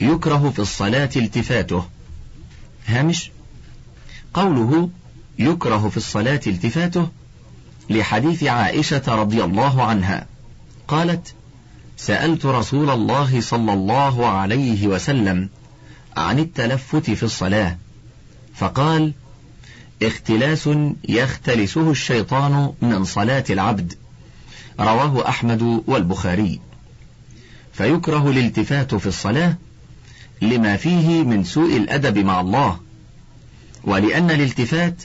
[0.01, 1.85] يكره في الصلاة التفاته.
[2.87, 3.31] هامش
[4.37, 4.91] قوله
[5.39, 7.09] يكره في الصلاة التفاته
[7.91, 10.27] لحديث عائشة رضي الله عنها.
[10.89, 11.35] قالت
[11.97, 15.49] سألت رسول الله صلى الله عليه وسلم
[16.17, 17.79] عن التلفت في الصلاة
[18.55, 19.13] فقال
[20.03, 20.69] اختلاس
[21.09, 23.95] يختلسه الشيطان من صلاة العبد
[24.81, 26.61] رواه أحمد والبخاري.
[27.73, 29.57] فيكره الالتفات في الصلاة
[30.43, 32.86] لما فيه من سوء الأدب مع الله
[33.87, 35.03] ولأن الالتفات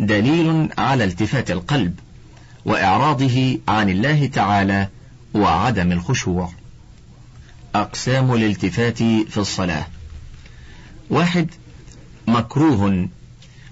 [0.00, 1.98] دليل على التفات القلب
[2.64, 4.88] وإعراضه عن الله تعالى
[5.34, 6.50] وعدم الخشوع.
[7.74, 9.86] أقسام الالتفات في الصلاة.
[11.10, 11.50] واحد
[12.26, 13.08] مكروه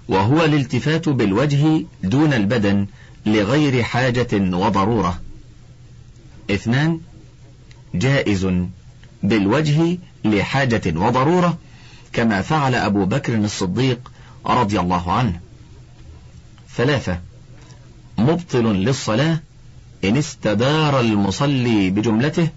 [0.07, 2.87] وهو الالتفات بالوجه دون البدن
[3.25, 5.21] لغير حاجة وضرورة.
[6.51, 6.99] اثنان
[7.95, 8.47] جائز
[9.23, 11.57] بالوجه لحاجة وضرورة
[12.13, 14.11] كما فعل أبو بكر الصديق
[14.45, 15.39] رضي الله عنه.
[16.75, 17.19] ثلاثة.
[18.17, 19.39] مبطل للصلاة
[20.03, 22.49] إن استدار المصلي بجملته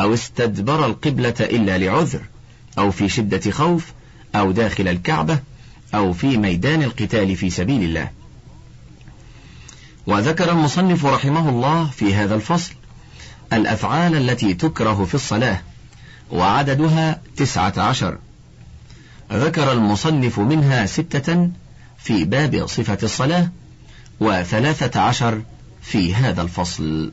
[0.00, 2.20] أو استدبر القبلة إلا لعذر
[2.78, 3.92] أو في شدة خوف
[4.34, 5.38] أو داخل الكعبة
[5.94, 8.10] أو في ميدان القتال في سبيل الله.
[10.06, 12.74] وذكر المصنف رحمه الله في هذا الفصل
[13.52, 15.62] الأفعال التي تكره في الصلاة
[16.30, 18.18] وعددها تسعة عشر.
[19.32, 21.50] ذكر المصنف منها ستة
[21.98, 23.50] في باب صفة الصلاة
[24.20, 25.42] وثلاثة عشر
[25.82, 27.12] في هذا الفصل.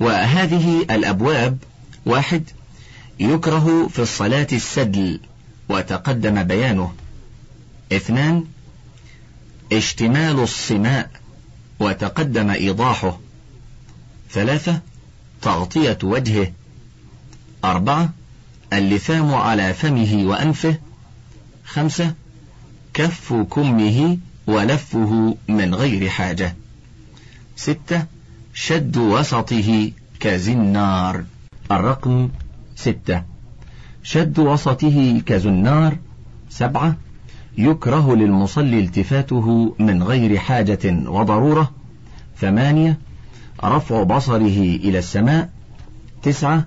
[0.00, 1.58] وهذه الأبواب
[2.06, 2.50] واحد
[3.20, 5.20] يكره في الصلاة السدل
[5.68, 6.94] وتقدم بيانه.
[7.92, 8.44] اثنان
[9.72, 11.10] اشتمال الصماء
[11.80, 13.18] وتقدم إيضاحه.
[14.30, 14.80] ثلاثة
[15.42, 16.52] تغطية وجهه.
[17.64, 18.12] أربعة
[18.72, 20.78] اللثام على فمه وأنفه.
[21.64, 22.14] خمسة
[22.94, 26.56] كف كمه ولفه من غير حاجة.
[27.56, 28.04] ستة
[28.54, 31.24] شد وسطه كزنار.
[31.70, 32.28] الرقم
[32.76, 33.22] ستة.
[34.02, 35.96] شد وسطه كزنار.
[36.50, 36.96] سبعة
[37.58, 41.70] يكره للمصلي التفاته من غير حاجة وضرورة.
[42.40, 42.98] ثمانية
[43.64, 45.50] رفع بصره إلى السماء.
[46.22, 46.66] تسعة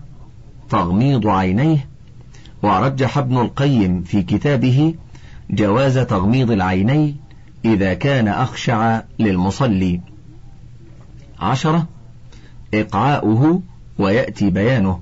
[0.69, 1.88] تغميض عينيه.
[2.63, 4.95] ورجح ابن القيم في كتابه
[5.49, 7.17] جواز تغميض العينين
[7.65, 10.01] إذا كان أخشع للمصلي.
[11.39, 11.87] عشرة
[12.73, 13.61] إقعاؤه
[13.97, 15.01] ويأتي بيانه.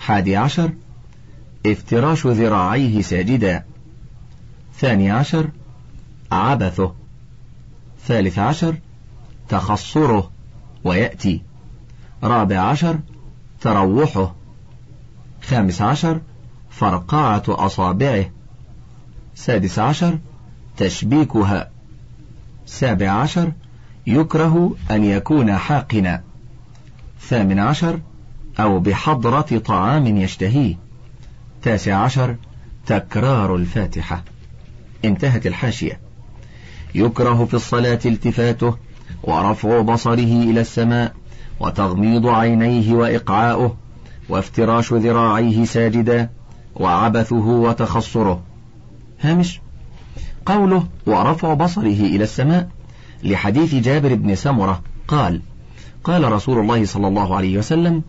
[0.00, 0.72] حادي عشر
[1.66, 3.64] افتراش ذراعيه ساجدا.
[4.74, 5.48] ثاني عشر
[6.32, 6.94] عبثه.
[8.06, 8.76] ثالث عشر
[9.48, 10.30] تخصره
[10.84, 11.42] ويأتي.
[12.22, 12.98] رابع عشر
[13.60, 14.34] تروحه.
[15.42, 16.20] خامس عشر
[16.72, 18.30] فرقعة أصابعه.
[19.34, 20.18] سادس عشر
[20.76, 21.70] تشبيكها.
[22.66, 23.52] سابع عشر
[24.06, 26.22] يكره أن يكون حاقنا.
[27.20, 28.00] ثامن عشر
[28.60, 30.74] أو بحضرة طعام يشتهيه.
[31.62, 32.36] تاسع عشر
[32.86, 34.22] تكرار الفاتحة.
[35.04, 36.00] انتهت الحاشية.
[36.94, 38.76] يكره في الصلاة التفاته
[39.22, 41.14] ورفع بصره إلى السماء
[41.60, 43.76] وتغميض عينيه وإقعاؤه
[44.28, 46.30] وافتراش ذراعيه ساجدا.
[46.76, 48.40] وعبثه وتخصره.
[49.20, 49.60] هامش.
[50.46, 52.68] قوله ورفع بصره إلى السماء
[53.24, 55.40] لحديث جابر بن سمرة قال
[56.04, 58.02] قال رسول الله صلى الله عليه وسلم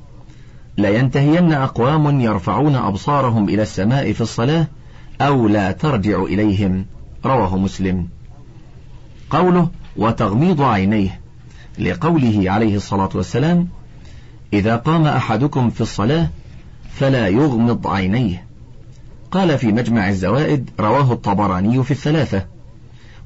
[0.77, 4.67] لينتهين أقوام يرفعون أبصارهم إلى السماء في الصلاة
[5.21, 6.85] أو لا ترجع إليهم.
[7.25, 8.07] رواه مسلم.
[9.29, 11.19] قوله وتغميض عينيه
[11.79, 13.67] لقوله عليه الصلاة والسلام
[14.53, 16.29] إذا قام أحدكم في الصلاة
[16.91, 18.45] فلا يغمض عينيه.
[19.33, 22.45] قال في مجمع الزوائد رواه الطبراني في الثلاثة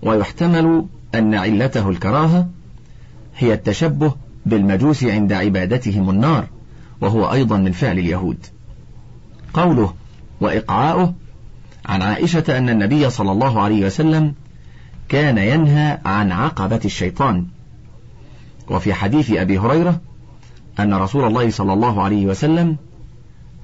[0.02, 2.48] ويحتمل أن علته الكراهة
[3.38, 4.14] هي التشبه
[4.46, 6.48] بالمجوس عند عبادتهم النار
[7.02, 8.46] وهو أيضا من فعل اليهود.
[9.54, 9.94] قوله
[10.42, 11.14] وإقعاؤه
[11.86, 14.34] عن عائشة أن النبي صلى الله عليه وسلم
[15.10, 17.46] كان ينهى عن عقبة الشيطان.
[18.70, 20.02] وفي حديث أبي هريرة
[20.80, 22.78] أن رسول الله صلى الله عليه وسلم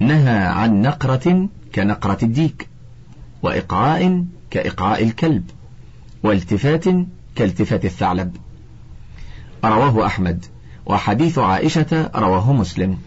[0.00, 2.68] نهى عن نقرة كنقرة الديك
[3.42, 5.50] وإقعاء كإقعاء الكلب
[6.22, 6.84] والتفات
[7.36, 8.36] كالتفات الثعلب.
[9.64, 10.44] رواه أحمد
[10.86, 12.98] وحديث عائشة رواه مسلم.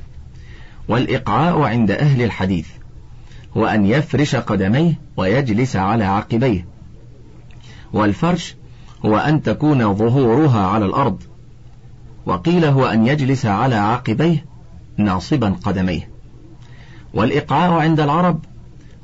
[0.88, 2.68] والإقعاء عند أهل الحديث
[3.58, 6.68] هو أن يفرش قدميه ويجلس على عقبيه.
[7.94, 8.56] والفرش
[9.06, 11.24] هو أن تكون ظهورها على الأرض.
[12.26, 14.46] وقيل هو أن يجلس على عقبيه
[14.98, 16.10] ناصبا قدميه.
[17.14, 18.40] والإقعاء عند العرب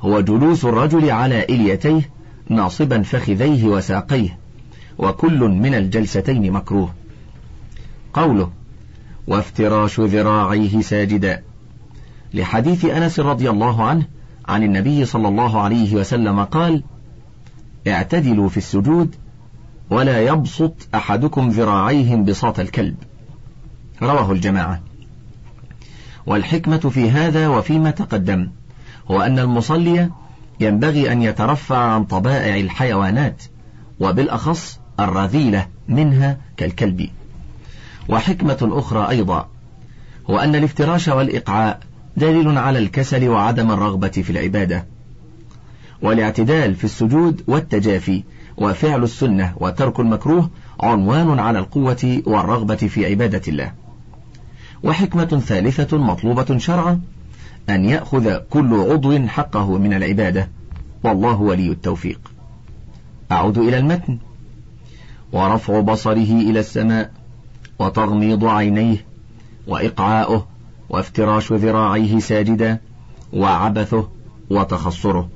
[0.04, 2.10] هو جلوس الرجل على إليتيه
[2.48, 4.38] ناصبا فخذيه وساقيه
[4.98, 6.94] وكل من الجلستين مكروه.
[8.14, 8.50] قوله
[9.26, 11.42] وافتراش ذراعيه ساجدا
[12.34, 14.06] لحديث أنس رضي الله عنه
[14.48, 16.82] عن النبي صلى الله عليه وسلم قال
[17.88, 19.14] اعتدلوا في السجود
[19.90, 22.96] ولا يبسط أحدكم ذراعيه بساط الكلب
[24.02, 24.82] رواه الجماعة.
[26.26, 28.48] والحكمة في هذا وفيما تقدم.
[29.10, 30.10] هو أن المصلي
[30.60, 33.42] ينبغي أن يترفع عن طبائع الحيوانات
[34.00, 37.08] وبالأخص الرذيلة منها كالكلب.
[38.08, 39.48] وحكمة أخرى أيضا
[40.30, 41.80] هو أن الافتراش والإقعاء
[42.16, 44.86] دليل على الكسل وعدم الرغبة في العبادة.
[46.02, 48.22] والاعتدال في السجود والتجافي
[48.56, 53.72] وفعل السنة وترك المكروه عنوان على القوة والرغبة في عبادة الله.
[54.82, 57.00] وحكمة ثالثة مطلوبة شرعا
[57.70, 60.48] أن يأخذ كل عضو حقه من العبادة.
[61.04, 62.20] والله ولي التوفيق.
[63.32, 64.18] أعود إلى المتن.
[65.32, 67.10] ورفع بصره إلى السماء
[67.78, 69.04] وتغميض عينيه
[69.66, 70.46] وإقعاؤه
[70.88, 72.78] وافتراش ذراعيه ساجدا
[73.32, 74.08] وعبثه
[74.50, 75.28] وتخصره.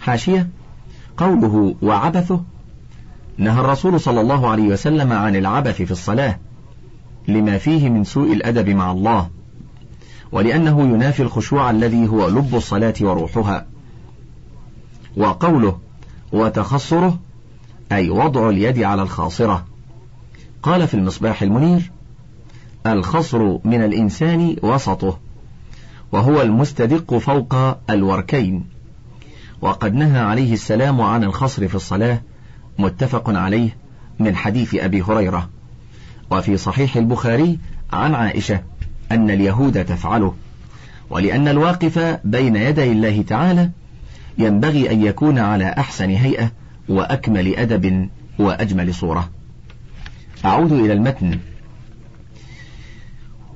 [0.00, 0.48] حاشية.
[1.16, 2.42] قوله وعبثه.
[3.36, 6.38] نهى الرسول صلى الله عليه وسلم عن العبث في الصلاة
[7.28, 9.30] لما فيه من سوء الأدب مع الله.
[10.32, 13.66] ولأنه ينافي الخشوع الذي هو لب الصلاة وروحها.
[15.16, 15.78] وقوله
[16.32, 17.18] وتخصره
[17.92, 19.66] أي وضع اليد على الخاصرة.
[20.62, 21.90] قال في المصباح المنير
[22.86, 25.18] الخصر من الإنسان وسطه
[26.12, 27.54] وهو المستدق فوق
[27.90, 28.64] الوركين.
[29.60, 32.20] وقد نهى عليه السلام عن الخصر في الصلاة
[32.78, 33.76] متفق عليه
[34.18, 35.48] من حديث أبي هريرة.
[36.30, 37.58] وفي صحيح البخاري
[37.92, 38.71] عن عائشة
[39.12, 40.34] أن اليهود تفعله
[41.10, 43.70] ولأن الواقف بين يدي الله تعالى
[44.38, 46.50] ينبغي أن يكون على أحسن هيئة
[46.88, 48.08] وأكمل أدب
[48.38, 49.30] وأجمل صورة.
[50.44, 51.38] أعود إلى المتن.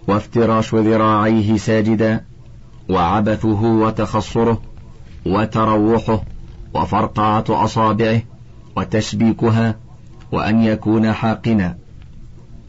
[0.09, 2.25] وافتراش ذراعيه ساجدا
[2.89, 4.63] وعبثه وتخصره
[5.27, 6.23] وتروحه
[6.75, 8.23] وفرقعة أصابعه
[8.77, 9.75] وتشبيكها
[10.33, 11.79] وأن يكون حاقنا.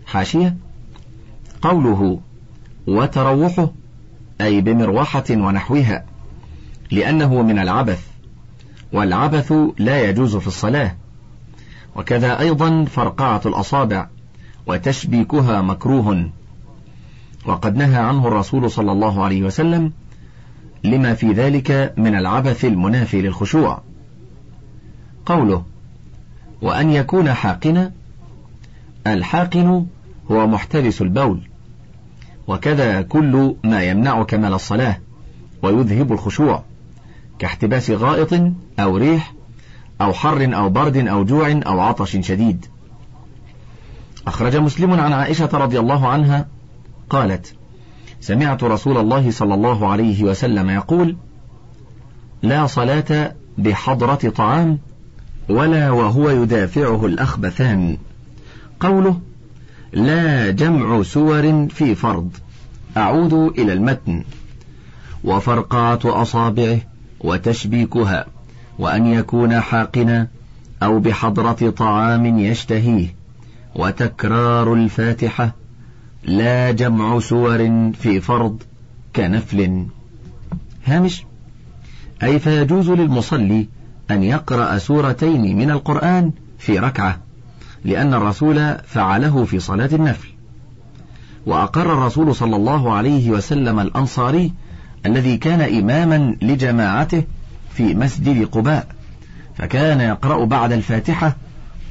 [0.06, 0.58] حاشية؟
[1.62, 2.20] قوله
[2.88, 3.72] وتروحه
[4.42, 6.06] أي بمروحة ونحوها
[6.92, 8.08] لأنه من العبث
[8.94, 10.96] والعبث لا يجوز في الصلاة.
[11.96, 14.08] وكذا أيضا فرقعة الأصابع
[14.68, 16.30] وتشبيكها مكروه.
[17.46, 19.92] وقد نهى عنه الرسول صلى الله عليه وسلم
[20.84, 23.82] لما في ذلك من العبث المنافي للخشوع.
[25.26, 25.64] قوله
[26.62, 27.92] وأن يكون حاقنا
[29.08, 29.86] الحاقن
[30.32, 31.42] هو محتبس البول.
[32.48, 34.98] وكذا كل ما يمنع كمال الصلاة
[35.62, 36.64] ويذهب الخشوع
[37.40, 38.34] كاحتباس غائط
[38.80, 39.34] أو ريح
[40.02, 42.66] أو حر أو برد أو جوع أو عطش شديد.
[44.28, 46.48] أخرج مسلم عن عائشة رضي الله عنها
[47.10, 47.54] قالت
[48.22, 51.18] سمعت رسول الله صلى الله عليه وسلم يقول
[52.42, 54.80] لا صلاة بحضرة طعام
[55.50, 57.98] ولا وهو يدافعه الأخبثان.
[58.80, 59.20] قوله
[59.94, 62.30] لا جمع سور في فرض.
[62.98, 64.24] أعود إلى المتن.
[65.24, 66.80] وفرقعة أصابعه
[67.20, 68.26] وتشبيكها
[68.80, 70.28] وأن يكون حاقنا
[70.84, 73.16] أو بحضرة طعام يشتهيه.
[73.76, 75.56] وتكرار الفاتحة
[76.24, 78.64] لا جمع سور في فرض
[79.16, 79.86] كنفل.
[80.86, 81.24] هامش.
[82.24, 83.68] أي فيجوز للمصلي
[84.12, 87.27] أن يقرأ سورتين من القرآن في ركعة؟
[87.88, 90.28] لأن الرسول فعله في صلاة النفل.
[91.46, 94.54] وأقر الرسول صلى الله عليه وسلم الأنصاري
[95.06, 97.24] الذي كان إماما لجماعته
[97.74, 98.88] في مسجد قباء
[99.56, 101.36] فكان يقرأ بعد الفاتحة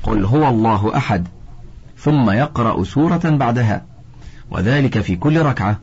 [0.03, 1.28] قل هو الله أحد
[1.99, 3.84] ثم يقرأ سورة بعدها
[4.51, 5.80] وذلك في كل ركعة.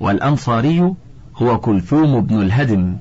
[0.00, 0.94] والأنصاري
[1.36, 2.96] هو كلثوم بن الهدم.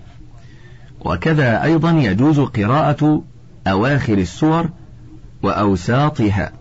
[1.05, 3.23] وكذا أيضا يجوز قراءة
[3.67, 4.69] أواخر السور
[5.43, 6.51] وأوساطها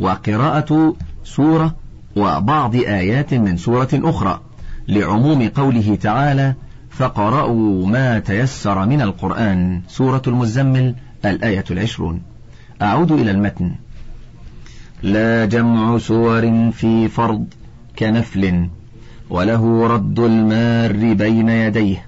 [0.00, 1.74] وقراءة سورة
[2.16, 4.40] وبعض آيات من سورة أخرى
[4.88, 6.54] لعموم قوله تعالى
[6.90, 12.22] فقرأوا ما تيسر من القرآن سورة المزمل الآية العشرون.
[12.82, 13.74] أعود إلى المتن.
[15.02, 17.46] لا جمع سور في فرض
[17.98, 18.68] كنفل
[19.30, 22.06] وله رد المار بين يديه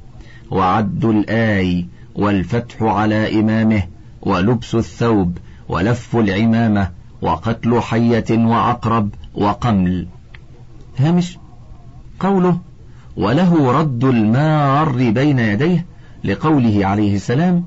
[0.50, 3.82] وعد الآي والفتح على إمامه
[4.22, 5.38] ولبس الثوب
[5.70, 6.90] ولف العمامة
[7.22, 10.06] وقتل حية وعقرب وقمل.
[10.98, 11.38] هامش
[12.20, 12.58] قوله
[13.16, 15.86] وله رد المار بين يديه
[16.24, 17.64] لقوله عليه السلام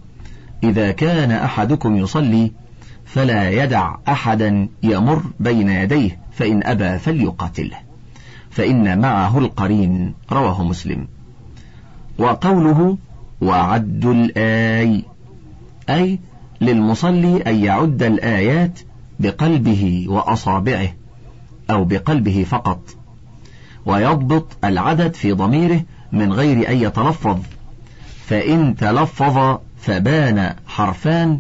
[0.63, 2.51] إذا كان أحدكم يصلي
[3.05, 7.77] فلا يدع أحدا يمر بين يديه فإن أبى فليقاتله
[8.49, 11.07] فإن معه القرين رواه مسلم.
[12.17, 12.97] وقوله
[13.41, 15.03] وعد الآي
[15.89, 16.19] أي
[16.65, 18.79] للمصلي أن يعد الآيات
[19.19, 20.89] بقلبه وأصابعه
[21.69, 22.79] أو بقلبه فقط
[23.85, 27.37] ويضبط العدد في ضميره من غير أن يتلفظ.
[28.25, 31.39] فإن تلفظ فبان حرفان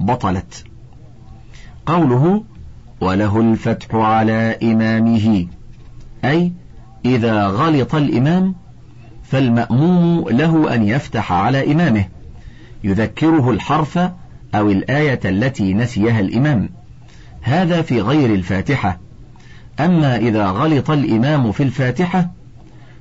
[0.00, 0.64] بطلت.
[1.86, 2.44] قوله
[3.00, 5.46] وله الفتح على إمامه
[6.24, 6.52] أي
[7.04, 8.54] إذا غلط الإمام
[9.22, 12.04] فالمأموم له أن يفتح على إمامه
[12.84, 13.98] يذكره الحرف
[14.54, 16.68] أو الآية التي نسيها الإمام.
[17.42, 18.98] هذا في غير الفاتحة.
[19.80, 22.30] أما إذا غلط الإمام في الفاتحة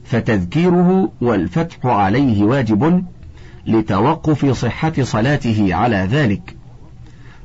[0.04, 3.06] فتذكيره والفتح عليه واجب
[3.66, 6.56] لتوقف صحة صلاته على ذلك.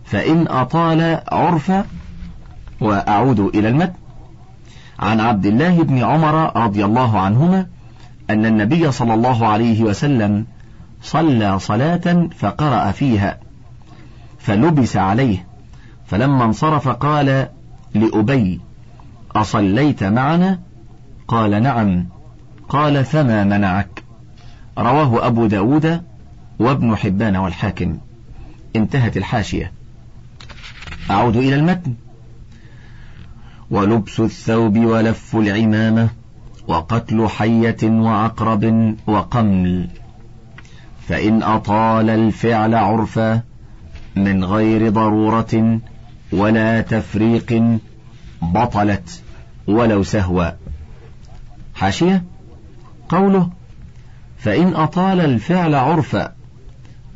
[0.05, 1.87] فإن أطال عرفا
[2.81, 3.93] وأعود إلى المتن
[4.99, 7.67] عن عبد الله بن عمر رضي الله عنهما
[8.31, 10.47] أن النبي صلى الله عليه وسلم
[11.03, 13.45] صلى صلاة فقرأ فيها.
[14.47, 15.47] فلبس عليه.
[16.07, 17.49] فلما انصرف قال
[17.94, 18.61] لأبي
[19.36, 20.61] أصليت معنا؟
[21.28, 22.07] قال نعم.
[22.68, 24.03] قال فما منعك؟
[24.78, 26.03] رواه أبو داود
[26.59, 27.99] وابن حبان والحاكم.
[28.76, 29.72] انتهت الحاشية.
[31.11, 31.94] أعود إلى المتن.
[33.70, 36.09] ولبس الثوب ولف العمامة
[36.68, 39.88] وقتل حية وعقرب وقمل.
[41.09, 43.42] فإن أطال الفعل عرفا
[44.17, 45.81] من غير ضرورة
[46.33, 47.79] ولا تفريق
[48.43, 49.23] بطلت
[49.67, 50.51] ولو سهوا.
[51.75, 52.25] حاشية؟
[53.09, 53.51] قوله
[54.39, 56.33] فإن أطال الفعل عرفا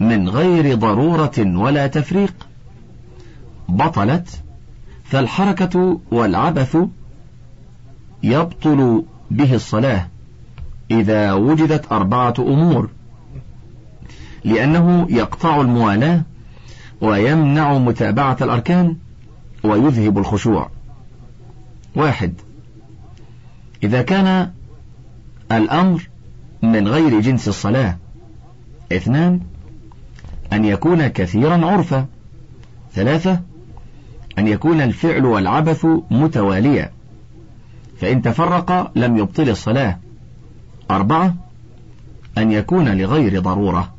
[0.00, 2.34] من غير ضرورة ولا تفريق
[3.68, 4.42] بطلت
[5.04, 6.76] فالحركة والعبث
[8.22, 10.08] يبطل به الصلاة
[10.90, 12.90] إذا وجدت أربعة أمور
[14.44, 16.22] لأنه يقطع الموالاة
[17.00, 18.96] ويمنع متابعة الأركان
[19.64, 20.70] ويذهب الخشوع.
[21.96, 22.34] واحد.
[23.82, 24.50] إذا كان
[25.52, 26.08] الأمر
[26.62, 27.96] من غير جنس الصلاة.
[28.92, 29.40] اثنان.
[30.52, 32.06] أن يكون كثيرا عرفا
[32.92, 33.40] ثلاثة.
[34.38, 36.90] أن يكون الفعل والعبث متواليا
[38.00, 39.98] فإن تفرق لم يبطل الصلاة.
[40.90, 41.34] أربعة.
[42.38, 43.94] أن يكون لغير ضرورة.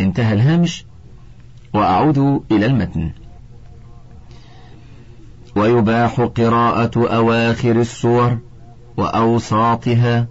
[0.00, 0.84] انتهى الهامش.
[1.74, 3.10] وأعود إلى المتن.
[5.56, 8.38] ويباح قراءة أواخر السور
[8.96, 10.26] وأوساطها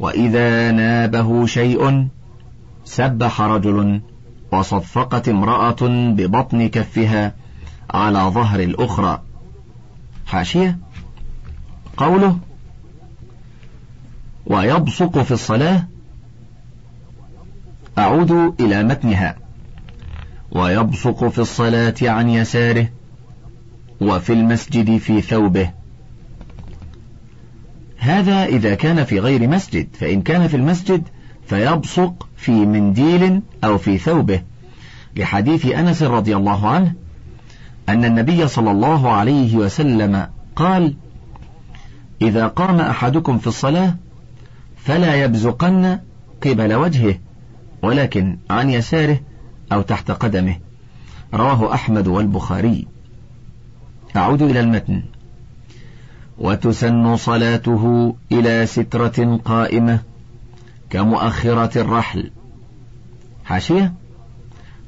[0.00, 2.08] وإذا نابه شيء
[2.84, 4.00] سبح رجل
[4.52, 5.76] وصفقت امرأة
[6.16, 7.34] ببطن كفها
[7.90, 9.22] على ظهر الأخرى.
[10.26, 10.78] حاشية؟
[11.96, 12.38] قوله
[14.46, 15.86] ويبصق في الصلاة.
[17.98, 19.39] أعود إلى متنها.
[20.52, 22.88] ويبصق في الصلاة عن يساره
[24.00, 25.70] وفي المسجد في ثوبه.
[27.98, 31.02] هذا إذا كان في غير مسجد فإن كان في المسجد
[31.46, 34.42] فيبصق في منديل أو في ثوبه.
[35.16, 36.94] لحديث أنس رضي الله عنه
[37.88, 40.26] أن النبي صلى الله عليه وسلم
[40.56, 40.94] قال
[42.22, 43.94] إذا قام أحدكم في الصلاة
[44.76, 45.98] فلا يبزقن
[46.42, 47.18] قبل وجهه
[47.82, 49.20] ولكن عن يساره
[49.72, 50.56] أو تحت قدمه.
[51.34, 52.86] رواه أحمد والبخاري.
[54.16, 55.02] أعود إلى المتن.
[56.38, 60.00] وتسن صلاته إلى سترة قائمة
[60.90, 62.30] كمؤخرة الرحل.
[63.44, 63.92] حاشية؟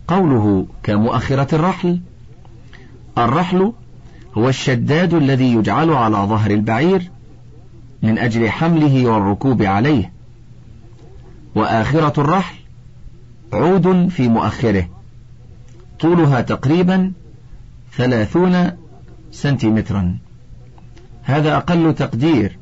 [0.09, 2.01] قوله كمؤخرة الرحل.
[3.19, 3.73] الرحل
[4.35, 7.11] هو الشداد الذي يجعل على ظهر البعير
[8.03, 10.13] من أجل حمله والركوب عليه.
[11.55, 12.62] وآخرة الرحل
[13.53, 14.89] عود في مؤخره.
[16.01, 17.13] طولها تقريبا
[17.97, 18.71] ثلاثون
[19.33, 20.19] سنتيمترا.
[21.23, 22.59] هذا أقل تقدير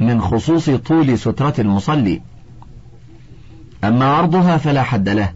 [0.00, 2.20] من خصوص طول سترة المصلي.
[3.84, 5.32] أما عرضها فلا حد له.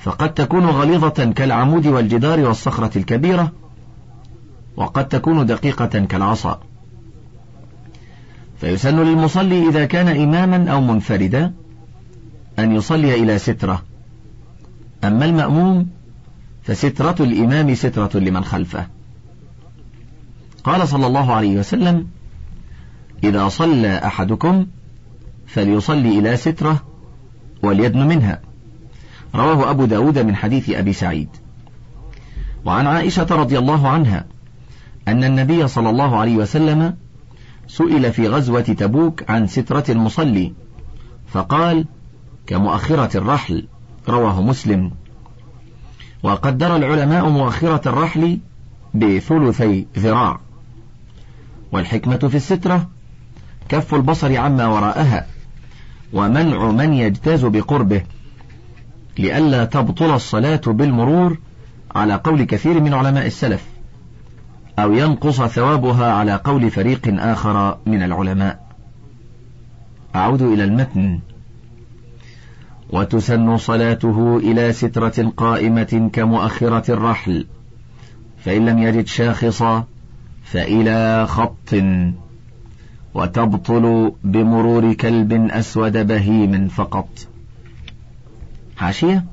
[0.00, 3.52] فقد تكون غليظة كالعمود والجدار والصخرة الكبيرة
[4.76, 6.60] وقد تكون دقيقة كالعصا.
[8.60, 11.52] فيسن للمصلي إذا كان إماما أو منفردا
[12.58, 13.82] أن يصلي إلى سترة.
[15.04, 15.88] أما المأموم
[16.62, 18.86] فسترة الإمام سترة لمن خلفه.
[20.64, 22.06] قال صلى الله عليه وسلم
[23.24, 24.66] إذا صلى أحدكم
[25.46, 26.82] فليصلي إلى سترة
[27.62, 28.40] وليدن منها.
[29.34, 31.28] رواه أبو داود من حديث أبي سعيد.
[32.64, 34.24] وعن عائشة رضي الله عنها
[35.08, 36.96] أن النبي صلى الله عليه وسلم
[37.68, 40.52] سئل في غزوة تبوك عن سترة المصلي
[41.26, 41.84] فقال
[42.48, 43.66] كمؤخرة الرحل
[44.08, 44.90] رواه مسلم.
[46.22, 48.38] وقدر العلماء مؤخرة الرحل
[48.94, 50.40] بثلثي ذراع.
[51.72, 52.88] والحكمة في السترة
[53.68, 55.26] كف البصر عما وراءها
[56.12, 58.02] ومنع من يجتاز بقربه.
[59.18, 61.38] لئلا تبطل الصلاة بالمرور
[61.94, 63.64] على قول كثير من علماء السلف
[64.78, 68.66] أو ينقص ثوابها على قول فريق آخر من العلماء.
[70.14, 71.20] أعود إلى المتن.
[72.90, 77.46] وتسن صلاته إلى سترة قائمة كمؤخرة الرحل.
[78.44, 79.84] فإن لم يجد شاخصا
[80.44, 81.74] فإلى خط.
[83.14, 87.08] وتبطل بمرور كلب أسود بهيم فقط.
[88.76, 89.24] حاشية؟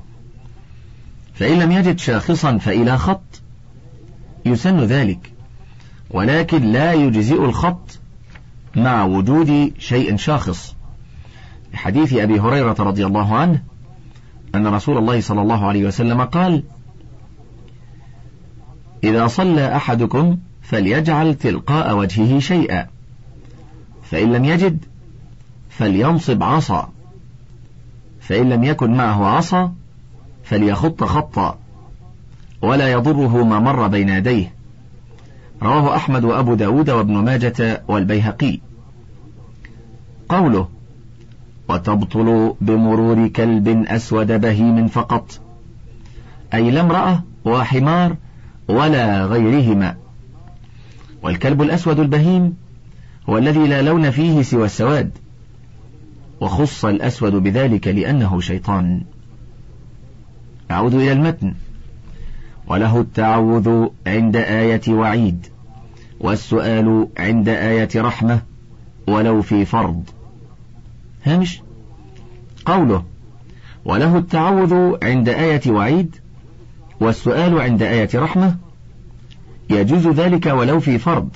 [1.34, 3.40] فإن لم يجد شاخصا فإلى خط.
[4.46, 5.32] يسن ذلك.
[6.10, 7.98] ولكن لا يجزئ الخط
[8.76, 10.75] مع وجود شيء شاخص.
[11.76, 13.62] حديث أبي هريرة رضي الله عنه
[14.54, 16.62] أن رسول الله صلى الله عليه وسلم قال
[19.04, 22.86] إذا صلى أحدكم فليجعل تلقاء وجهه شيئا
[24.02, 24.84] فإن لم يجد
[25.70, 26.90] فلينصب عصا
[28.20, 29.72] فإن لم يكن معه عصا
[30.44, 31.58] فليخط خطا
[32.62, 34.54] ولا يضره ما مر بين يديه.
[35.62, 38.60] رواه أحمد وأبو داود وابن ماجة والبيهقي.
[40.28, 40.68] قوله
[41.68, 45.40] وتبطل بمرور كلب أسود بهيم فقط.
[46.54, 48.16] أي لا امرأة وحمار
[48.68, 49.96] ولا غيرهما.
[51.22, 52.56] والكلب الأسود البهيم
[53.28, 55.10] هو الذي لا لون فيه سوى السواد.
[56.40, 59.02] وخص الأسود بذلك لأنه شيطان.
[60.70, 61.54] أعود إلى المتن.
[62.66, 65.46] وله التعوذ عند آية وعيد.
[66.20, 68.40] والسؤال عند آية رحمة.
[69.08, 70.02] ولو في فرض.
[71.26, 71.62] هامش؟
[72.66, 73.04] قوله
[73.84, 76.16] وله التعوذ عند آية وعيد
[77.00, 78.56] والسؤال عند آية رحمة
[79.70, 81.28] يجوز ذلك ولو في فرض.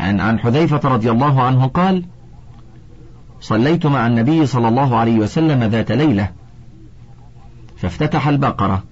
[0.00, 2.04] عن عن حذيفة رضي الله عنه قال
[3.40, 6.32] صليت مع النبي صلى الله عليه وسلم ذات ليلة
[7.76, 8.82] فافتتح البقرة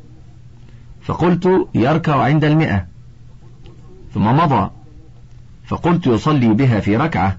[1.03, 2.86] فقلت يركع عند المئة
[4.14, 4.70] ثم مضى
[5.66, 7.36] فقلت يصلي بها في ركعة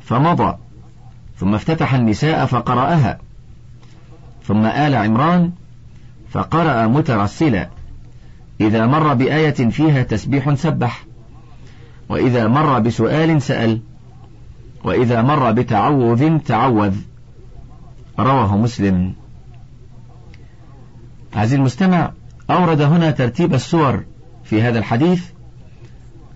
[0.00, 0.58] فمضى
[1.38, 3.18] ثم افتتح النساء فقرأها.
[4.44, 5.52] ثم آل عمران
[6.30, 7.68] فقرأ مترسلا.
[8.60, 11.04] إذا مر بآية فيها تسبيح سبح.
[12.08, 13.80] وإذا مر بسؤال سأل.
[14.84, 16.94] وإذا مر بتعوذ تعوذ.
[18.18, 19.12] رواه مسلم.
[21.36, 22.12] عزيزي المستمع
[22.50, 24.04] أورد هنا ترتيب السور
[24.44, 25.24] في هذا الحديث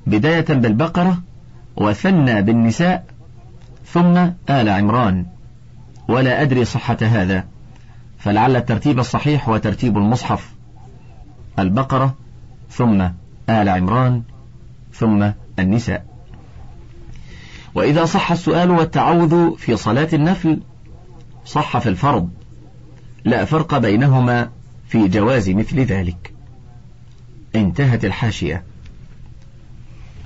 [0.06, 1.18] بداية بالبقرة
[1.76, 3.11] وثنى بالنساء.
[3.92, 4.16] ثم
[4.50, 5.26] آل عمران.
[6.08, 7.44] ولا أدري صحة هذا.
[8.18, 10.52] فلعل الترتيب الصحيح هو ترتيب المصحف.
[11.58, 12.14] البقرة
[12.70, 13.00] ثم
[13.48, 14.22] آل عمران
[14.94, 16.06] ثم النساء.
[17.74, 20.60] وإذا صح السؤال والتعوذ في صلاة النفل
[21.44, 22.30] صح في الفرض.
[23.24, 24.50] لا فرق بينهما
[24.88, 26.32] في جواز مثل ذلك.
[27.54, 28.62] انتهت الحاشية.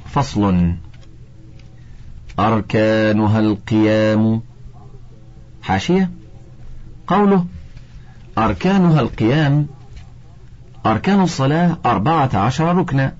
[0.06, 0.74] فصل.
[2.38, 4.42] أركانها القيام.
[5.62, 6.10] حاشية.
[7.06, 7.46] قوله
[8.38, 9.66] أركانها القيام.
[10.86, 13.12] أركان الصلاة أربعة عشر ركنا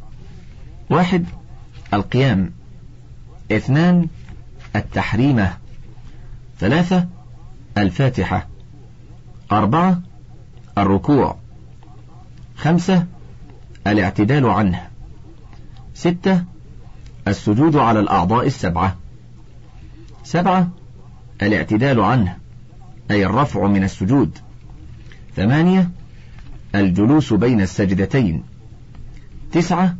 [0.90, 1.24] واحد
[1.94, 2.52] القيام.
[3.52, 4.08] اثنان
[4.76, 5.56] التحريمة.
[6.58, 7.06] ثلاثة
[7.78, 8.48] الفاتحة.
[9.52, 10.00] أربعة
[10.78, 11.36] الركوع.
[12.56, 13.06] خمسة
[13.86, 14.88] الاعتدال عنه.
[15.94, 16.44] ستة
[17.28, 18.96] السجود على الأعضاء السبعة.
[20.26, 20.68] سبعة
[21.42, 22.36] الاعتدال عنه
[23.10, 24.38] أي الرفع من السجود.
[25.36, 25.90] ثمانية
[26.74, 28.42] الجلوس بين السجدتين.
[29.52, 29.96] تسعة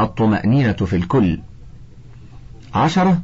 [0.00, 1.40] الطمأنينة في الكل.
[2.74, 3.22] عشرة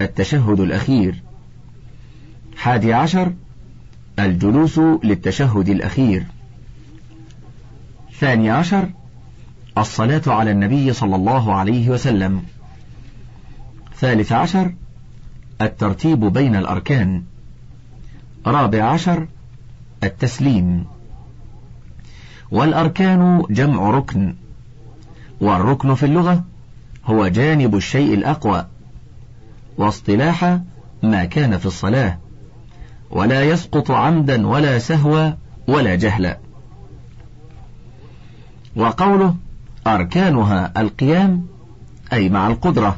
[0.00, 1.22] التشهد الأخير.
[2.56, 3.32] حادي عشر
[4.18, 6.26] الجلوس للتشهد الأخير.
[8.18, 8.90] ثاني عشر
[9.78, 12.42] الصلاة على النبي صلى الله عليه وسلم.
[13.96, 14.74] ثالث عشر
[15.62, 17.22] الترتيب بين الأركان.
[18.46, 19.26] رابع عشر
[20.04, 20.86] التسليم.
[22.50, 24.34] والأركان جمع ركن.
[25.40, 26.44] والركن في اللغة
[27.06, 28.66] هو جانب الشيء الأقوى.
[29.78, 30.60] واصطلاح
[31.02, 32.18] ما كان في الصلاة.
[33.10, 35.30] ولا يسقط عمدا ولا سهوا
[35.68, 36.38] ولا جهلا.
[38.76, 39.36] وقوله
[39.86, 41.46] أركانها القيام
[42.12, 42.96] أي مع القدرة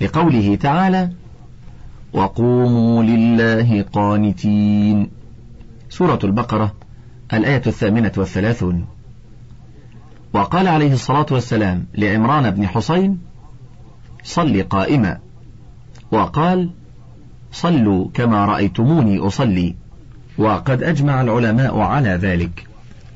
[0.00, 1.10] لقوله تعالى
[2.14, 5.10] وقوموا لله قانتين.
[5.90, 6.72] سورة البقرة
[7.32, 8.86] الآية الثامنة والثلاثون.
[10.32, 13.18] وقال عليه الصلاة والسلام لعمران بن حسين
[14.22, 15.18] صل قائما.
[16.12, 16.70] وقال
[17.52, 19.74] صلوا كما رأيتموني أصلي.
[20.38, 22.66] وقد أجمع العلماء على ذلك.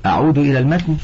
[0.06, 0.96] أعود إلى المتن.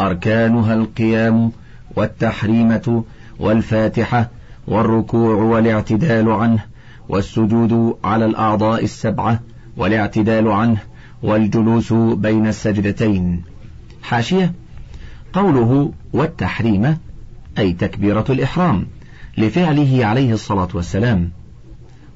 [0.00, 1.52] أركانها القيام
[1.96, 3.04] والتحريمة
[3.40, 4.30] والفاتحة
[4.66, 6.71] والركوع والاعتدال عنه.
[7.12, 9.40] والسجود على الأعضاء السبعة
[9.76, 10.78] والاعتدال عنه
[11.22, 13.42] والجلوس بين السجدتين.
[14.02, 14.52] حاشية.
[15.32, 16.96] قوله والتحريمة
[17.58, 18.86] أي تكبيرة الإحرام
[19.38, 21.30] لفعله عليه الصلاة والسلام.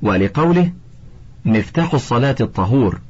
[0.03, 0.73] ولقوله
[1.45, 3.01] مفتاح الصلاة الطهور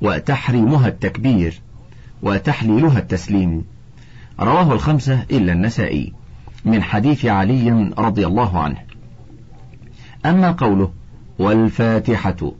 [0.00, 1.60] وتحريمها التكبير
[2.22, 3.64] وتحليلها التسليم.
[4.40, 6.12] رواه الخمسة إلا النسائي
[6.64, 8.76] من حديث علي رضي الله عنه.
[10.26, 11.01] أما قوله
[11.38, 12.52] والفاتحة.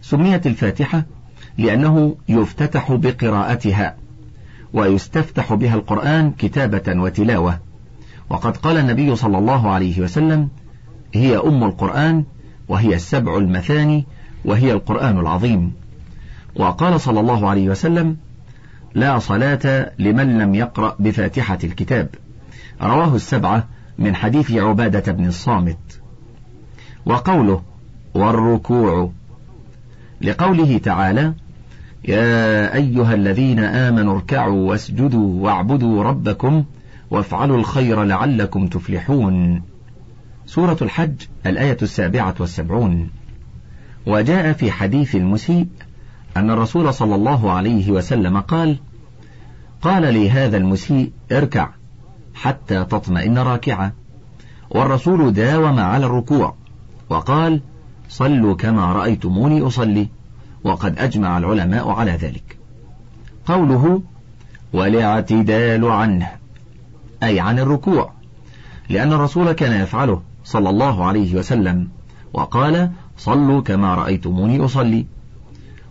[0.00, 1.04] سميت الفاتحة
[1.58, 3.96] لأنه يفتتح بقراءتها
[4.72, 7.58] ويستفتح بها القرآن كتابة وتلاوة.
[8.30, 10.48] وقد قال النبي صلى الله عليه وسلم
[11.14, 12.24] هي أم القرآن
[12.68, 14.06] وهي السبع المثاني
[14.44, 15.72] وهي القرآن العظيم.
[16.56, 18.16] وقال صلى الله عليه وسلم
[18.94, 22.08] لا صلاة لمن لم يقرأ بفاتحة الكتاب.
[22.82, 23.64] رواه السبعة
[23.98, 26.00] من حديث عبادة بن الصامت.
[27.06, 27.62] وقوله
[28.18, 29.10] والركوع.
[30.20, 31.32] لقوله تعالى
[32.08, 36.64] يا أيها الذين آمنوا اركعوا واسجدوا واعبدوا ربكم
[37.10, 39.62] وافعلوا الخير لعلكم تفلحون.
[40.46, 41.14] سورة الحج
[41.46, 43.10] الآية السابعة والسبعون.
[44.06, 45.66] وجاء في حديث المسيء
[46.36, 48.78] أن الرسول صلى الله عليه وسلم قال
[49.82, 51.68] قال لي هذا المسيء اركع
[52.34, 53.92] حتى تطمئن راكعا
[54.70, 56.54] والرسول داوم على الركوع
[57.08, 57.60] وقال
[58.08, 60.08] صلوا كما رأيتموني أصلي
[60.64, 62.58] وقد أجمع العلماء على ذلك.
[63.46, 64.02] قوله
[64.72, 66.28] والاعتدال عنه
[67.22, 68.10] أي عن الركوع
[68.88, 71.88] لأن الرسول كان يفعله صلى الله عليه وسلم
[72.32, 75.06] وقال صلوا كما رأيتموني أصلي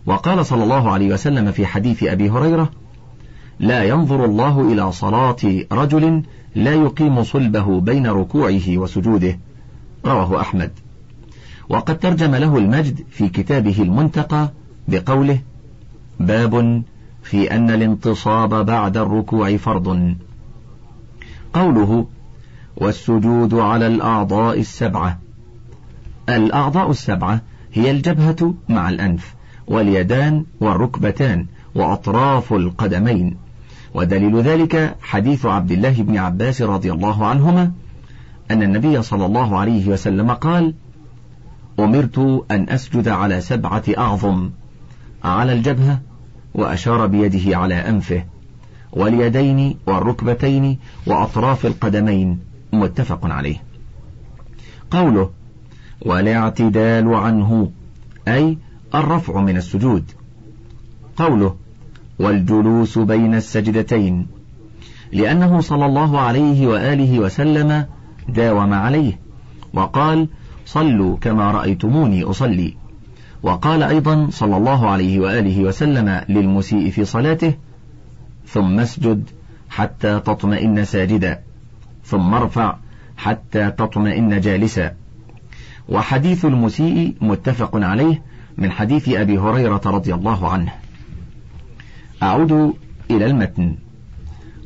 [0.06, 2.70] وقال صلى الله عليه وسلم في حديث أبي هريرة
[3.60, 5.36] لا ينظر الله إلى صلاة
[5.72, 6.22] رجل
[6.54, 9.38] لا يقيم صلبه بين ركوعه وسجوده
[10.06, 10.70] رواه أحمد.
[11.68, 14.50] وقد ترجم له المجد في كتابه المنتقى
[14.88, 15.40] بقوله
[16.20, 16.82] باب
[17.22, 20.14] في أن الانتصاب بعد الركوع فرض.
[21.52, 22.06] قوله
[22.76, 25.18] والسجود على الأعضاء السبعة.
[26.28, 27.40] الأعضاء السبعة
[27.72, 29.34] هي الجبهة مع الأنف
[29.66, 33.36] واليدان والركبتان وأطراف القدمين.
[33.94, 37.72] ودليل ذلك حديث عبد الله بن عباس رضي الله عنهما
[38.50, 40.74] أن النبي صلى الله عليه وسلم قال
[41.78, 44.50] أمرت أن أسجد على سبعة أعظم
[45.24, 46.00] على الجبهة
[46.54, 48.24] وأشار بيده على أنفه
[48.92, 52.38] واليدين والركبتين وأطراف القدمين
[52.72, 53.62] متفق عليه.
[54.90, 55.30] قوله
[56.02, 57.70] والاعتدال عنه
[58.28, 58.58] أي
[58.94, 60.04] الرفع من السجود.
[61.16, 61.56] قوله
[62.18, 64.26] والجلوس بين السجدتين
[65.12, 67.86] لأنه صلى الله عليه وآله وسلم
[68.28, 69.18] داوم عليه
[69.74, 70.28] وقال
[70.72, 72.74] صلوا كما رأيتموني أصلي.
[73.42, 77.54] وقال أيضا صلى الله عليه وآله وسلم للمسيء في صلاته
[78.46, 79.30] ثم اسجد
[79.70, 81.40] حتى تطمئن ساجدا
[82.04, 82.76] ثم ارفع
[83.16, 84.94] حتى تطمئن جالسا.
[85.88, 88.22] وحديث المسيء متفق عليه
[88.58, 90.72] من حديث أبي هريرة رضي الله عنه.
[92.22, 92.74] أعود
[93.10, 93.74] إلى المتن.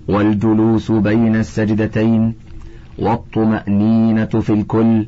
[0.09, 2.35] والجلوس بين السجدتين
[2.99, 5.07] والطمأنينة في الكل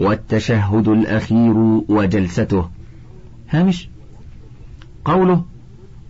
[0.00, 1.56] والتشهد الأخير
[1.88, 2.68] وجلسته.
[3.50, 3.88] هامش.
[5.04, 5.44] قوله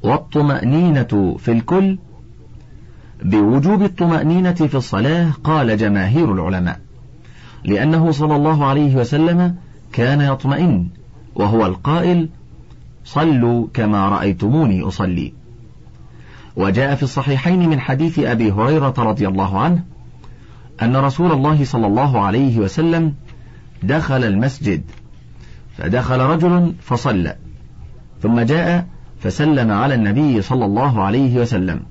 [0.03, 1.99] والطمأنينة في الكل.
[3.23, 6.81] بوجوب الطمأنينة في الصلاة قال جماهير العلماء
[7.65, 9.57] لأنه صلى الله عليه وسلم
[9.93, 10.89] كان يطمئن
[11.35, 12.29] وهو القائل
[13.05, 15.33] صلوا كما رأيتموني أصلي.
[16.57, 19.85] وجاء في الصحيحين من حديث أبي هريرة رضي الله عنه
[20.83, 23.15] أن رسول الله صلى الله عليه وسلم
[23.83, 24.83] دخل المسجد.
[25.77, 27.37] فدخل رجل فصلى.
[28.23, 28.87] ثم جاء
[29.21, 31.83] فسلم على النبي صلى الله عليه وسلم.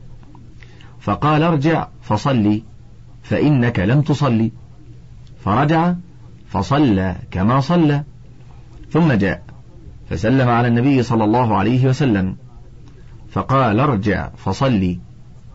[1.00, 2.64] فقال ارجع فصلي
[3.24, 4.52] فإنك لم تصلي.
[5.46, 5.94] فرجع
[6.48, 8.04] فصلى كما صلى.
[8.92, 9.44] ثم جاء
[10.10, 12.36] فسلم على النبي صلى الله عليه وسلم.
[13.32, 15.00] فقال ارجع فصلي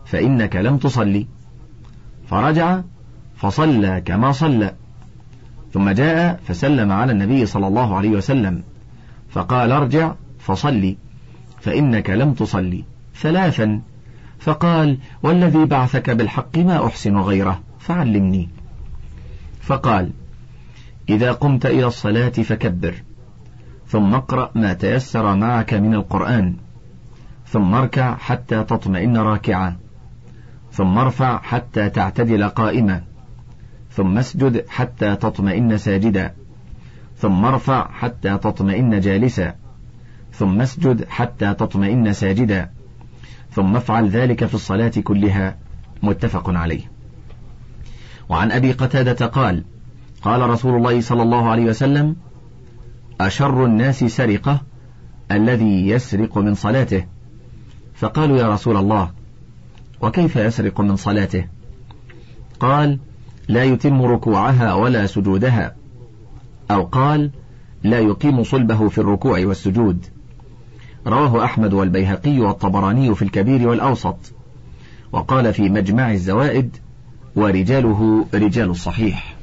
[0.05, 1.27] فإنك لم تصلي.
[2.29, 2.81] فرجع
[3.35, 4.75] فصلى كما صلى.
[5.75, 8.63] ثم جاء فسلم على النبي صلى الله عليه وسلم
[9.29, 10.97] فقال ارجع فصلي
[11.61, 12.83] فإنك لم تصلي
[13.15, 13.81] ثلاثا.
[14.39, 18.49] فقال والذي بعثك بالحق ما أحسن غيره فعلمني.
[19.61, 20.11] فقال
[21.09, 22.93] إذا قمت إلى الصلاة فكبر
[23.87, 26.55] ثم اقرأ ما تيسر معك من القرآن
[27.47, 29.75] ثم اركع حتى تطمئن راكعا
[30.71, 33.14] ثم ارفع حتى تعتدل قائما.
[33.95, 36.33] ثم اسجد حتى تطمئن ساجدا.
[37.17, 39.55] ثم ارفع حتى تطمئن جالسا.
[40.33, 42.69] ثم اسجد حتى تطمئن ساجدا.
[43.51, 45.57] ثم افعل ذلك في الصلاة كلها.
[46.03, 46.91] متفق عليه.
[48.29, 49.63] وعن أبي قتادة قال
[50.21, 52.15] قال رسول الله صلى الله عليه وسلم
[53.21, 54.61] أشر الناس سرقة
[55.31, 57.05] الذي يسرق من صلاته.
[57.95, 59.11] فقالوا يا رسول الله
[60.01, 61.47] وكيف يسرق من صلاته؟
[62.59, 62.99] قال
[63.47, 65.75] لا يتم ركوعها ولا سجودها.
[66.71, 67.31] أو قال
[67.83, 70.05] لا يقيم صلبه في الركوع والسجود.
[71.07, 74.17] رواه أحمد والبيهقي والطبراني في الكبير والأوسط.
[75.11, 76.77] وقال في مجمع الزوائد
[77.35, 79.35] ورجاله رجال الصحيح.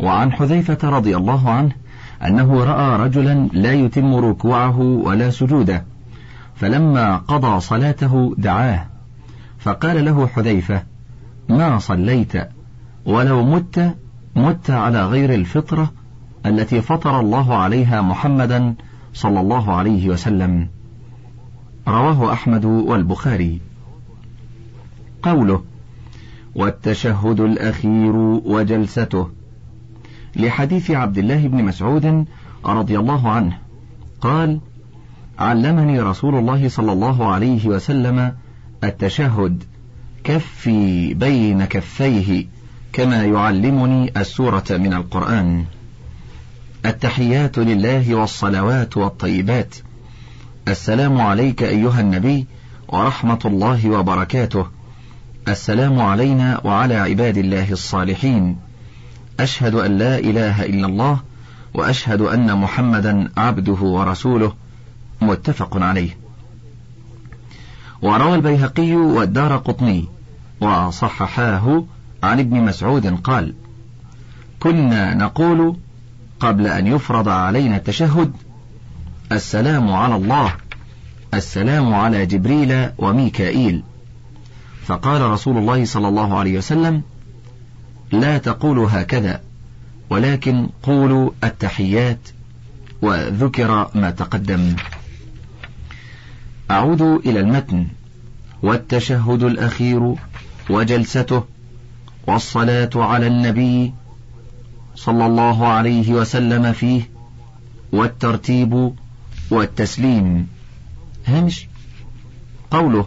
[0.00, 1.72] وعن حذيفة رضي الله عنه
[2.26, 5.84] أنه رأى رجلا لا يتم ركوعه ولا سجوده
[6.54, 8.86] فلما قضى صلاته دعاه.
[9.58, 10.82] فقال له حذيفة
[11.48, 12.53] ما صليت؟
[13.06, 13.94] ولو مت
[14.36, 15.92] مت على غير الفطرة
[16.46, 18.74] التي فطر الله عليها محمدا
[19.14, 20.68] صلى الله عليه وسلم.
[21.88, 23.60] رواه أحمد والبخاري.
[25.22, 25.62] قوله
[26.54, 29.28] والتشهد الأخير وجلسته
[30.36, 32.24] لحديث عبد الله بن مسعود
[32.64, 33.58] رضي الله عنه
[34.20, 34.60] قال
[35.38, 38.32] علمني رسول الله صلى الله عليه وسلم
[38.84, 39.64] التشهد
[40.24, 42.46] كفي بين كفيه
[42.94, 45.64] كما يعلمني السورة من القرآن.
[46.86, 49.74] التحيات لله والصلوات والطيبات.
[50.68, 52.46] السلام عليك أيها النبي
[52.88, 54.66] ورحمة الله وبركاته.
[55.48, 58.56] السلام علينا وعلى عباد الله الصالحين.
[59.40, 61.20] أشهد أن لا إله إلا الله
[61.74, 64.52] وأشهد أن محمدا عبده ورسوله.
[65.20, 66.16] متفق عليه.
[68.02, 70.08] وروى البيهقي والدار قطني
[70.60, 71.84] وصححاه
[72.24, 73.54] عن ابن مسعود قال
[74.60, 75.76] كنا نقول
[76.40, 78.32] قبل أن يفرض علينا التشهد
[79.32, 80.54] السلام على الله
[81.34, 83.82] السلام على جبريل وميكائيل.
[84.86, 87.02] فقال رسول الله صلى الله عليه وسلم
[88.12, 89.40] لا تقولوا هكذا
[90.10, 92.28] ولكن قولوا التحيات
[93.02, 94.76] وذكر ما تقدم.
[96.70, 97.86] أعود إلى المتن
[98.62, 100.14] والتشهد الأخير
[100.70, 101.53] وجلسته
[102.26, 103.94] والصلاة على النبي
[104.94, 107.10] صلى الله عليه وسلم فيه
[107.92, 108.92] والترتيب
[109.50, 110.48] والتسليم.
[111.26, 111.68] هامش
[112.70, 113.06] قوله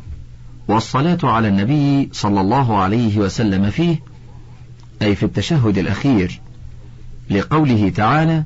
[0.68, 4.00] والصلاة على النبي صلى الله عليه وسلم فيه
[5.02, 6.42] أي في التشهد الأخير
[7.30, 8.44] لقوله تعالى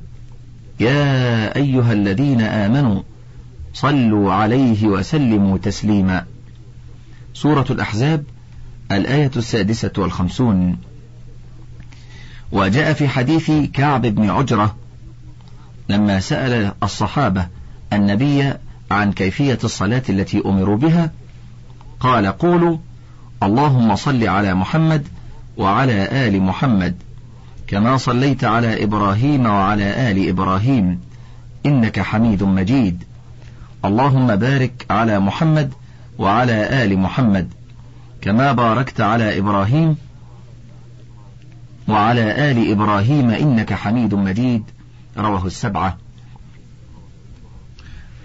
[0.80, 3.02] يا أيها الذين آمنوا
[3.74, 6.24] صلوا عليه وسلموا تسليما.
[7.34, 8.24] سورة الأحزاب
[8.96, 10.78] الآية السادسة والخمسون.
[12.52, 14.76] وجاء في حديث كعب بن عجرة
[15.88, 17.46] لما سأل الصحابة
[17.92, 18.52] النبي
[18.90, 21.10] عن كيفية الصلاة التي أمروا بها
[22.00, 22.76] قال قولوا
[23.42, 25.08] اللهم صل على محمد
[25.56, 26.96] وعلى آل محمد
[27.66, 31.00] كما صليت على إبراهيم وعلى آل إبراهيم
[31.66, 33.02] إنك حميد مجيد.
[33.84, 35.72] اللهم بارك على محمد
[36.18, 37.48] وعلى آل محمد.
[38.22, 39.96] كما باركت على إبراهيم
[41.88, 44.62] وعلى آل إبراهيم إنك حميد مجيد.
[45.18, 45.98] رواه السبعة.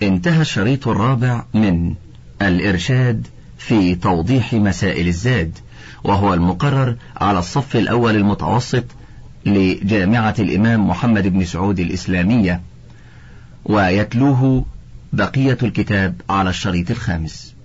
[0.03, 1.95] انتهى الشريط الرابع من
[2.41, 3.27] الإرشاد
[3.57, 5.57] في توضيح مسائل الزاد
[6.03, 8.85] وهو المقرر على الصف الأول المتوسط
[9.45, 12.61] لجامعة الإمام محمد بن سعود الإسلامية
[13.65, 14.65] ويتلوه
[15.13, 17.56] بقية الكتاب على الشريط الخامس.